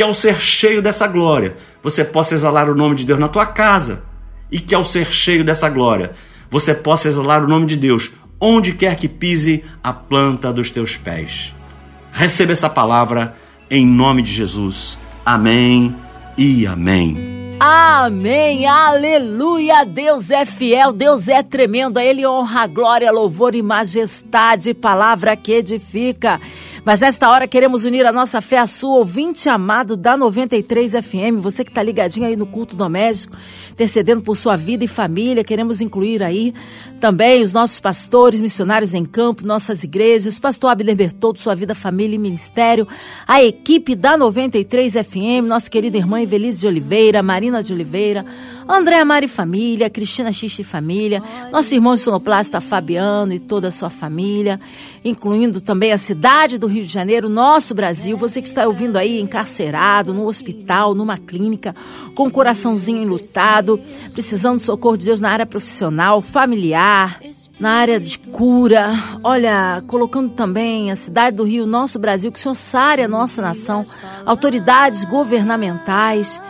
que 0.00 0.02
ao 0.02 0.14
ser 0.14 0.40
cheio 0.40 0.80
dessa 0.80 1.06
glória, 1.06 1.58
você 1.82 2.02
possa 2.02 2.34
exalar 2.34 2.70
o 2.70 2.74
nome 2.74 2.94
de 2.94 3.04
Deus 3.04 3.18
na 3.18 3.28
tua 3.28 3.44
casa, 3.44 4.02
e 4.50 4.58
que 4.58 4.74
ao 4.74 4.82
ser 4.82 5.12
cheio 5.12 5.44
dessa 5.44 5.68
glória, 5.68 6.12
você 6.50 6.74
possa 6.74 7.06
exalar 7.06 7.44
o 7.44 7.46
nome 7.46 7.66
de 7.66 7.76
Deus 7.76 8.10
onde 8.40 8.72
quer 8.72 8.96
que 8.96 9.08
pise 9.08 9.62
a 9.82 9.92
planta 9.92 10.52
dos 10.52 10.70
teus 10.70 10.96
pés. 10.96 11.54
Receba 12.12 12.52
essa 12.52 12.70
palavra 12.70 13.36
em 13.70 13.86
nome 13.86 14.22
de 14.22 14.32
Jesus. 14.32 14.98
Amém 15.24 15.94
e 16.36 16.66
amém. 16.66 17.40
Amém, 17.62 18.66
aleluia. 18.66 19.84
Deus 19.84 20.30
é 20.30 20.46
fiel, 20.46 20.94
Deus 20.94 21.28
é 21.28 21.42
tremendo. 21.42 21.98
A 21.98 22.04
Ele 22.04 22.26
honra, 22.26 22.66
glória, 22.66 23.12
louvor 23.12 23.54
e 23.54 23.60
majestade. 23.60 24.72
Palavra 24.72 25.36
que 25.36 25.52
edifica. 25.52 26.40
Mas 26.82 27.00
nesta 27.00 27.28
hora 27.28 27.46
queremos 27.46 27.84
unir 27.84 28.06
a 28.06 28.12
nossa 28.12 28.40
fé 28.40 28.56
à 28.58 28.66
sua, 28.66 28.98
ouvinte 28.98 29.48
amado 29.50 29.98
da 29.98 30.16
93 30.16 30.92
FM, 30.92 31.38
você 31.38 31.62
que 31.62 31.70
está 31.70 31.82
ligadinho 31.82 32.26
aí 32.26 32.34
no 32.36 32.46
culto 32.46 32.74
doméstico, 32.74 33.36
intercedendo 33.70 34.22
por 34.22 34.34
sua 34.34 34.56
vida 34.56 34.82
e 34.82 34.88
família. 34.88 35.44
Queremos 35.44 35.82
incluir 35.82 36.22
aí 36.22 36.54
também 36.98 37.42
os 37.42 37.52
nossos 37.52 37.80
pastores, 37.80 38.40
missionários 38.40 38.94
em 38.94 39.04
campo, 39.04 39.46
nossas 39.46 39.84
igrejas, 39.84 40.38
pastor 40.38 40.70
Abner 40.70 40.96
Bertoldo, 40.96 41.38
sua 41.38 41.54
vida, 41.54 41.74
família 41.74 42.14
e 42.14 42.18
ministério, 42.18 42.88
a 43.28 43.42
equipe 43.42 43.94
da 43.94 44.16
93 44.16 44.94
FM, 44.94 45.46
nossa 45.46 45.68
querida 45.68 45.98
irmã 45.98 46.22
Evelise 46.22 46.60
de 46.60 46.66
Oliveira, 46.66 47.22
Marina 47.22 47.62
de 47.62 47.74
Oliveira, 47.74 48.24
Andréa 48.72 49.04
Mari 49.04 49.26
Família, 49.26 49.90
Cristina 49.90 50.32
Xixi 50.32 50.62
Família, 50.62 51.22
nosso 51.50 51.74
irmão 51.74 51.96
sonoplasta 51.96 52.60
Fabiano 52.60 53.32
e 53.32 53.40
toda 53.40 53.68
a 53.68 53.70
sua 53.72 53.90
família, 53.90 54.60
incluindo 55.04 55.60
também 55.60 55.92
a 55.92 55.98
cidade 55.98 56.56
do 56.56 56.68
Rio 56.68 56.84
de 56.84 56.92
Janeiro, 56.92 57.28
nosso 57.28 57.74
Brasil, 57.74 58.16
você 58.16 58.40
que 58.40 58.46
está 58.46 58.66
ouvindo 58.66 58.96
aí 58.96 59.20
encarcerado, 59.20 60.14
no 60.14 60.26
hospital, 60.26 60.94
numa 60.94 61.18
clínica, 61.18 61.74
com 62.14 62.28
o 62.28 62.30
coraçãozinho 62.30 63.02
enlutado, 63.02 63.80
precisando 64.12 64.58
de 64.58 64.62
socorro 64.62 64.96
de 64.96 65.06
Deus 65.06 65.20
na 65.20 65.30
área 65.30 65.46
profissional, 65.46 66.22
familiar, 66.22 67.20
na 67.58 67.72
área 67.72 67.98
de 67.98 68.18
cura, 68.18 68.92
olha, 69.22 69.82
colocando 69.86 70.30
também 70.30 70.90
a 70.90 70.96
cidade 70.96 71.36
do 71.36 71.44
Rio, 71.44 71.66
nosso 71.66 71.98
Brasil, 71.98 72.30
que 72.30 72.38
o 72.38 72.42
Senhor 72.42 72.54
sare 72.54 73.02
a 73.02 73.08
nossa 73.08 73.42
nação, 73.42 73.84
autoridades 74.24 75.04
governamentais, 75.04 76.40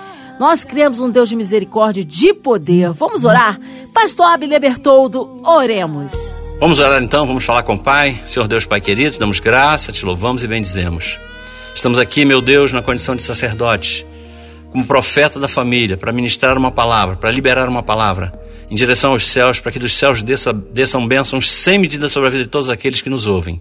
nós 0.41 0.65
criamos 0.65 1.03
um 1.03 1.11
Deus 1.11 1.29
de 1.29 1.37
misericórdia 1.37 2.01
e 2.01 2.05
de 2.05 2.33
poder. 2.33 2.93
Vamos 2.93 3.27
orar? 3.27 3.61
Pastor 3.93 4.25
Abel 4.33 4.59
Bertoldo, 4.59 5.39
oremos. 5.45 6.35
Vamos 6.59 6.79
orar 6.79 7.03
então, 7.03 7.27
vamos 7.27 7.45
falar 7.45 7.63
com 7.63 7.75
o 7.75 7.79
Pai. 7.79 8.19
Senhor 8.27 8.49
Deus, 8.49 8.65
Pai 8.65 8.81
querido, 8.81 9.19
damos 9.19 9.39
graça, 9.39 9.93
te 9.93 10.03
louvamos 10.03 10.43
e 10.43 10.49
bendizemos. 10.49 11.19
Estamos 11.75 11.99
aqui, 11.99 12.25
meu 12.25 12.41
Deus, 12.41 12.73
na 12.73 12.81
condição 12.81 13.15
de 13.15 13.23
sacerdote, 13.23 14.07
como 14.73 14.87
profeta 14.87 15.39
da 15.39 15.47
família, 15.47 15.99
para 15.99 16.11
ministrar 16.11 16.57
uma 16.57 16.73
palavra, 16.73 17.17
para 17.17 17.31
liberar 17.31 17.69
uma 17.69 17.83
palavra 17.83 18.33
em 18.71 18.75
direção 18.75 19.13
aos 19.13 19.29
céus, 19.29 19.61
para 19.61 19.71
que 19.71 19.79
dos 19.79 19.93
céus 19.93 20.23
desça, 20.23 20.55
desçam 20.55 21.07
bênçãos 21.07 21.51
sem 21.51 21.79
medida 21.79 22.09
sobre 22.09 22.29
a 22.29 22.31
vida 22.31 22.45
de 22.45 22.51
todos 22.51 22.71
aqueles 22.71 23.03
que 23.03 23.11
nos 23.11 23.27
ouvem. 23.27 23.61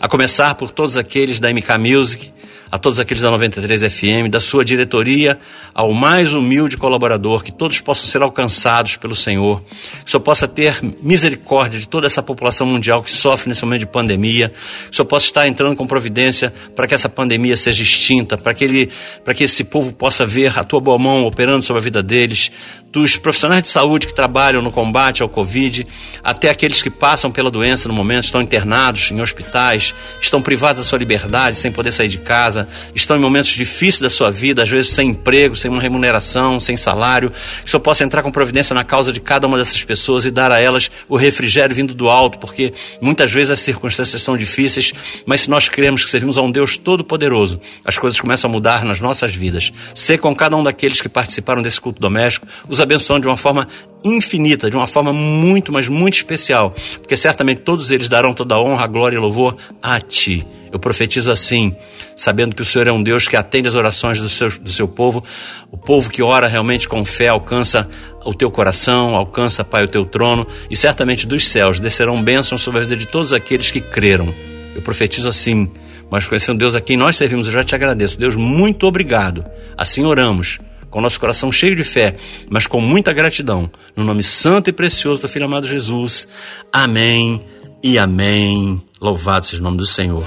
A 0.00 0.08
começar 0.08 0.56
por 0.56 0.72
todos 0.72 0.96
aqueles 0.96 1.38
da 1.38 1.52
MK 1.52 1.78
Music, 1.78 2.32
a 2.70 2.78
todos 2.78 3.00
aqueles 3.00 3.22
da 3.22 3.30
93 3.30 3.82
FM, 3.92 4.30
da 4.30 4.40
sua 4.40 4.64
diretoria, 4.64 5.38
ao 5.74 5.92
mais 5.92 6.32
humilde 6.32 6.76
colaborador, 6.76 7.42
que 7.42 7.50
todos 7.50 7.80
possam 7.80 8.06
ser 8.06 8.22
alcançados 8.22 8.96
pelo 8.96 9.16
Senhor, 9.16 9.60
que 9.60 10.06
o 10.06 10.10
Senhor 10.10 10.22
possa 10.22 10.46
ter 10.46 10.78
misericórdia 11.02 11.80
de 11.80 11.88
toda 11.88 12.06
essa 12.06 12.22
população 12.22 12.66
mundial 12.66 13.02
que 13.02 13.12
sofre 13.12 13.48
nesse 13.48 13.64
momento 13.64 13.80
de 13.80 13.86
pandemia, 13.86 14.50
que 14.50 14.92
o 14.92 14.94
Senhor 14.94 15.06
possa 15.06 15.26
estar 15.26 15.48
entrando 15.48 15.74
com 15.74 15.86
providência 15.86 16.52
para 16.76 16.86
que 16.86 16.94
essa 16.94 17.08
pandemia 17.08 17.56
seja 17.56 17.82
extinta, 17.82 18.38
para 18.38 18.54
que, 18.54 18.64
ele, 18.64 18.90
para 19.24 19.34
que 19.34 19.44
esse 19.44 19.64
povo 19.64 19.92
possa 19.92 20.24
ver 20.24 20.56
a 20.58 20.62
tua 20.62 20.80
boa 20.80 20.98
mão 20.98 21.24
operando 21.24 21.64
sobre 21.64 21.80
a 21.80 21.84
vida 21.84 22.02
deles, 22.02 22.52
dos 22.92 23.16
profissionais 23.16 23.62
de 23.62 23.68
saúde 23.68 24.06
que 24.06 24.14
trabalham 24.14 24.60
no 24.60 24.72
combate 24.72 25.22
ao 25.22 25.28
Covid, 25.28 25.86
até 26.22 26.50
aqueles 26.50 26.82
que 26.82 26.90
passam 26.90 27.30
pela 27.30 27.50
doença 27.50 27.88
no 27.88 27.94
momento, 27.94 28.24
estão 28.24 28.42
internados 28.42 29.10
em 29.10 29.20
hospitais, 29.20 29.94
estão 30.20 30.42
privados 30.42 30.82
da 30.82 30.88
sua 30.88 30.98
liberdade, 30.98 31.56
sem 31.56 31.70
poder 31.70 31.92
sair 31.92 32.08
de 32.08 32.18
casa, 32.18 32.59
estão 32.94 33.16
em 33.16 33.20
momentos 33.20 33.50
difíceis 33.50 34.00
da 34.00 34.10
sua 34.10 34.30
vida, 34.30 34.62
às 34.62 34.68
vezes 34.68 34.92
sem 34.92 35.10
emprego, 35.10 35.56
sem 35.56 35.70
uma 35.70 35.80
remuneração, 35.80 36.58
sem 36.58 36.76
salário, 36.76 37.30
que 37.30 37.66
o 37.66 37.70
Senhor 37.70 37.80
possa 37.80 38.04
entrar 38.04 38.22
com 38.22 38.30
providência 38.30 38.74
na 38.74 38.84
causa 38.84 39.12
de 39.12 39.20
cada 39.20 39.46
uma 39.46 39.58
dessas 39.58 39.82
pessoas 39.84 40.24
e 40.24 40.30
dar 40.30 40.52
a 40.52 40.60
elas 40.60 40.90
o 41.08 41.16
refrigério 41.16 41.74
vindo 41.74 41.94
do 41.94 42.08
alto, 42.08 42.38
porque 42.38 42.72
muitas 43.00 43.30
vezes 43.30 43.50
as 43.50 43.60
circunstâncias 43.60 44.22
são 44.22 44.36
difíceis, 44.36 44.92
mas 45.26 45.42
se 45.42 45.50
nós 45.50 45.68
cremos 45.68 46.04
que 46.04 46.10
servimos 46.10 46.38
a 46.38 46.42
um 46.42 46.50
Deus 46.50 46.76
todo-poderoso, 46.76 47.60
as 47.84 47.98
coisas 47.98 48.20
começam 48.20 48.50
a 48.50 48.52
mudar 48.52 48.84
nas 48.84 49.00
nossas 49.00 49.34
vidas. 49.34 49.72
Ser 49.94 50.18
com 50.18 50.34
cada 50.34 50.56
um 50.56 50.62
daqueles 50.62 51.00
que 51.00 51.08
participaram 51.08 51.62
desse 51.62 51.80
culto 51.80 52.00
doméstico, 52.00 52.46
os 52.68 52.80
abençoando 52.80 53.22
de 53.22 53.28
uma 53.28 53.36
forma 53.36 53.68
infinita, 54.04 54.70
de 54.70 54.76
uma 54.76 54.86
forma 54.86 55.12
muito, 55.12 55.72
mas 55.72 55.88
muito 55.88 56.14
especial, 56.14 56.74
porque 56.98 57.16
certamente 57.16 57.62
todos 57.62 57.90
eles 57.90 58.08
darão 58.08 58.32
toda 58.32 58.54
a 58.54 58.60
honra, 58.60 58.86
glória 58.86 59.16
e 59.16 59.20
louvor 59.20 59.56
a 59.82 60.00
Ti. 60.00 60.46
Eu 60.72 60.78
profetizo 60.78 61.32
assim, 61.32 61.74
sabendo 62.14 62.54
que 62.54 62.62
o 62.62 62.64
Senhor 62.64 62.86
é 62.86 62.92
um 62.92 63.02
Deus 63.02 63.26
que 63.26 63.36
atende 63.36 63.68
as 63.68 63.74
orações 63.74 64.20
do 64.20 64.28
seu, 64.28 64.48
do 64.58 64.70
seu 64.70 64.86
povo, 64.86 65.24
o 65.70 65.76
povo 65.76 66.08
que 66.08 66.22
ora 66.22 66.46
realmente 66.46 66.88
com 66.88 67.04
fé 67.04 67.28
alcança 67.28 67.88
o 68.24 68.32
teu 68.32 68.50
coração, 68.50 69.16
alcança, 69.16 69.64
Pai, 69.64 69.84
o 69.84 69.88
teu 69.88 70.04
trono, 70.04 70.46
e 70.70 70.76
certamente 70.76 71.26
dos 71.26 71.48
céus 71.48 71.80
descerão 71.80 72.22
bênçãos 72.22 72.62
sobre 72.62 72.80
a 72.80 72.84
vida 72.84 72.96
de 72.96 73.06
todos 73.06 73.32
aqueles 73.32 73.70
que 73.70 73.80
creram. 73.80 74.32
Eu 74.74 74.82
profetizo 74.82 75.28
assim, 75.28 75.70
mas 76.10 76.26
conhecendo 76.26 76.58
Deus 76.58 76.74
a 76.74 76.80
quem 76.80 76.96
nós 76.96 77.16
servimos, 77.16 77.46
eu 77.46 77.52
já 77.52 77.64
te 77.64 77.74
agradeço. 77.74 78.18
Deus, 78.18 78.36
muito 78.36 78.86
obrigado. 78.86 79.44
Assim 79.76 80.04
oramos 80.04 80.58
com 80.90 81.00
nosso 81.00 81.20
coração 81.20 81.52
cheio 81.52 81.76
de 81.76 81.84
fé, 81.84 82.16
mas 82.50 82.66
com 82.66 82.80
muita 82.80 83.12
gratidão. 83.12 83.70
No 83.96 84.04
nome 84.04 84.22
santo 84.22 84.68
e 84.68 84.72
precioso 84.72 85.22
do 85.22 85.28
Filho 85.28 85.46
amado 85.46 85.66
Jesus. 85.66 86.26
Amém 86.72 87.40
e 87.82 87.96
amém. 87.96 88.82
Louvado 89.00 89.46
seja 89.46 89.62
o 89.62 89.64
nome 89.64 89.78
do 89.78 89.86
Senhor. 89.86 90.24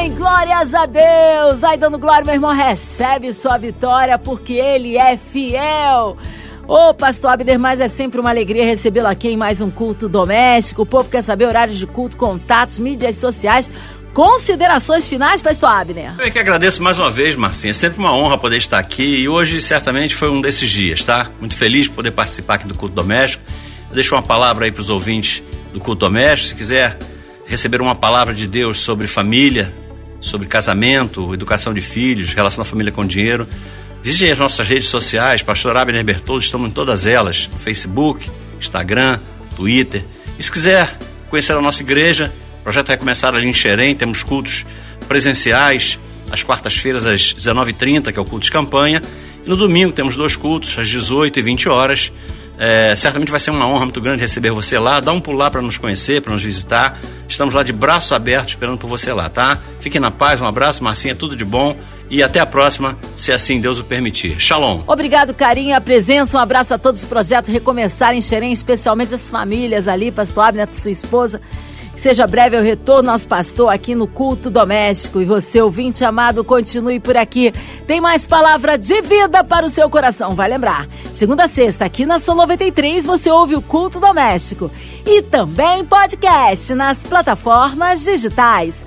Amém! 0.00 0.14
Glórias 0.14 0.72
a 0.72 0.86
Deus! 0.86 1.60
Vai 1.60 1.76
dando 1.76 1.98
glória, 1.98 2.24
meu 2.24 2.32
irmão, 2.32 2.54
recebe 2.54 3.30
sua 3.34 3.58
vitória, 3.58 4.18
porque 4.18 4.54
Ele 4.54 4.96
é 4.96 5.14
fiel. 5.14 6.16
Ô, 6.66 6.94
pastor 6.94 7.32
Abner, 7.32 7.58
mas 7.58 7.80
é 7.80 7.88
sempre 7.88 8.18
uma 8.18 8.30
alegria 8.30 8.64
recebê-lo 8.64 9.08
aqui 9.08 9.28
em 9.28 9.36
mais 9.36 9.60
um 9.60 9.70
culto 9.70 10.08
doméstico. 10.08 10.82
O 10.82 10.86
povo 10.86 11.10
quer 11.10 11.20
saber 11.20 11.44
horários 11.44 11.76
de 11.76 11.86
culto, 11.86 12.16
contatos, 12.16 12.78
mídias 12.78 13.16
sociais. 13.16 13.70
Considerações 14.14 15.06
finais, 15.06 15.42
pastor 15.42 15.68
Abner? 15.68 16.14
Eu 16.18 16.24
é 16.24 16.30
que 16.30 16.38
agradeço 16.38 16.82
mais 16.82 16.98
uma 16.98 17.10
vez, 17.10 17.36
Marcinha. 17.36 17.72
É 17.72 17.74
sempre 17.74 17.98
uma 17.98 18.16
honra 18.16 18.38
poder 18.38 18.56
estar 18.56 18.78
aqui 18.78 19.04
e 19.04 19.28
hoje 19.28 19.60
certamente 19.60 20.14
foi 20.14 20.30
um 20.30 20.40
desses 20.40 20.70
dias, 20.70 21.04
tá? 21.04 21.30
Muito 21.38 21.54
feliz 21.54 21.88
por 21.88 21.96
poder 21.96 22.12
participar 22.12 22.54
aqui 22.54 22.66
do 22.66 22.74
culto 22.74 22.94
doméstico. 22.94 23.44
Eu 23.90 23.96
deixo 23.96 24.14
uma 24.14 24.22
palavra 24.22 24.64
aí 24.64 24.72
para 24.72 24.80
os 24.80 24.88
ouvintes 24.88 25.42
do 25.74 25.78
culto 25.78 26.00
doméstico. 26.00 26.48
Se 26.48 26.54
quiser 26.54 26.96
receber 27.44 27.82
uma 27.82 27.94
palavra 27.94 28.32
de 28.32 28.46
Deus 28.46 28.78
sobre 28.78 29.06
família, 29.06 29.70
sobre 30.20 30.46
casamento, 30.46 31.32
educação 31.32 31.72
de 31.72 31.80
filhos, 31.80 32.32
relação 32.32 32.62
da 32.62 32.68
família 32.68 32.92
com 32.92 33.04
dinheiro, 33.04 33.48
visite 34.02 34.30
as 34.30 34.38
nossas 34.38 34.68
redes 34.68 34.88
sociais, 34.88 35.42
Pastor 35.42 35.76
Abner 35.76 36.04
Bertoldo, 36.04 36.44
estamos 36.44 36.68
em 36.68 36.72
todas 36.72 37.06
elas, 37.06 37.48
no 37.52 37.58
Facebook, 37.58 38.30
Instagram, 38.58 39.18
Twitter. 39.56 40.04
E 40.38 40.42
se 40.42 40.52
quiser 40.52 40.98
conhecer 41.28 41.52
a 41.52 41.60
nossa 41.60 41.82
igreja, 41.82 42.32
o 42.60 42.62
projeto 42.62 42.88
vai 42.88 42.96
começar 42.96 43.34
ali 43.34 43.46
em 43.46 43.54
Xerém, 43.54 43.94
temos 43.94 44.22
cultos 44.22 44.66
presenciais, 45.08 45.98
às 46.30 46.42
quartas-feiras 46.42 47.04
às 47.04 47.34
19h30, 47.34 48.12
que 48.12 48.18
é 48.18 48.22
o 48.22 48.24
culto 48.24 48.44
de 48.44 48.52
campanha, 48.52 49.02
e 49.44 49.48
no 49.48 49.56
domingo 49.56 49.92
temos 49.92 50.16
dois 50.16 50.36
cultos, 50.36 50.78
às 50.78 50.88
18 50.88 51.38
e 51.38 51.42
20 51.42 51.68
horas. 51.68 52.12
É, 52.62 52.94
certamente 52.94 53.30
vai 53.30 53.40
ser 53.40 53.50
uma 53.52 53.66
honra 53.66 53.86
muito 53.86 54.02
grande 54.02 54.20
receber 54.20 54.50
você 54.50 54.78
lá. 54.78 55.00
Dá 55.00 55.12
um 55.12 55.20
pulo 55.20 55.38
lá 55.38 55.50
para 55.50 55.62
nos 55.62 55.78
conhecer, 55.78 56.20
para 56.20 56.34
nos 56.34 56.42
visitar. 56.42 57.00
Estamos 57.26 57.54
lá 57.54 57.62
de 57.62 57.72
braços 57.72 58.12
abertos 58.12 58.50
esperando 58.50 58.76
por 58.76 58.86
você 58.86 59.14
lá, 59.14 59.30
tá? 59.30 59.58
Fique 59.80 59.98
na 59.98 60.10
paz, 60.10 60.42
um 60.42 60.46
abraço, 60.46 60.84
Marcinha, 60.84 61.14
tudo 61.14 61.34
de 61.34 61.44
bom. 61.44 61.74
E 62.10 62.22
até 62.22 62.38
a 62.38 62.44
próxima, 62.44 62.98
se 63.16 63.32
assim 63.32 63.60
Deus 63.60 63.78
o 63.78 63.84
permitir. 63.84 64.38
Shalom. 64.38 64.82
Obrigado, 64.86 65.32
carinho, 65.32 65.74
a 65.74 65.80
presença. 65.80 66.36
Um 66.36 66.40
abraço 66.40 66.74
a 66.74 66.78
todos 66.78 67.00
os 67.00 67.06
projetos 67.06 67.50
Recomeçar 67.50 68.14
em 68.14 68.20
Xerém, 68.20 68.52
especialmente 68.52 69.14
as 69.14 69.30
famílias 69.30 69.88
ali, 69.88 70.10
Pastor 70.10 70.44
Abner, 70.44 70.68
sua 70.70 70.90
esposa. 70.90 71.40
Seja 72.00 72.26
breve 72.26 72.56
o 72.56 72.62
retorno 72.62 73.12
nosso 73.12 73.28
pastor 73.28 73.70
aqui 73.70 73.94
no 73.94 74.06
culto 74.06 74.48
doméstico. 74.48 75.20
E 75.20 75.26
você, 75.26 75.60
ouvinte 75.60 76.02
amado, 76.02 76.42
continue 76.42 76.98
por 76.98 77.14
aqui. 77.14 77.52
Tem 77.86 78.00
mais 78.00 78.26
palavra 78.26 78.78
de 78.78 79.02
vida 79.02 79.44
para 79.44 79.66
o 79.66 79.68
seu 79.68 79.90
coração. 79.90 80.34
Vai 80.34 80.48
lembrar. 80.48 80.88
Segunda 81.12 81.44
a 81.44 81.46
sexta, 81.46 81.84
aqui 81.84 82.06
na 82.06 82.18
São 82.18 82.34
93, 82.34 83.04
você 83.04 83.30
ouve 83.30 83.54
o 83.54 83.60
culto 83.60 84.00
doméstico. 84.00 84.70
E 85.04 85.20
também 85.20 85.84
podcast 85.84 86.72
nas 86.72 87.04
plataformas 87.04 88.02
digitais 88.02 88.86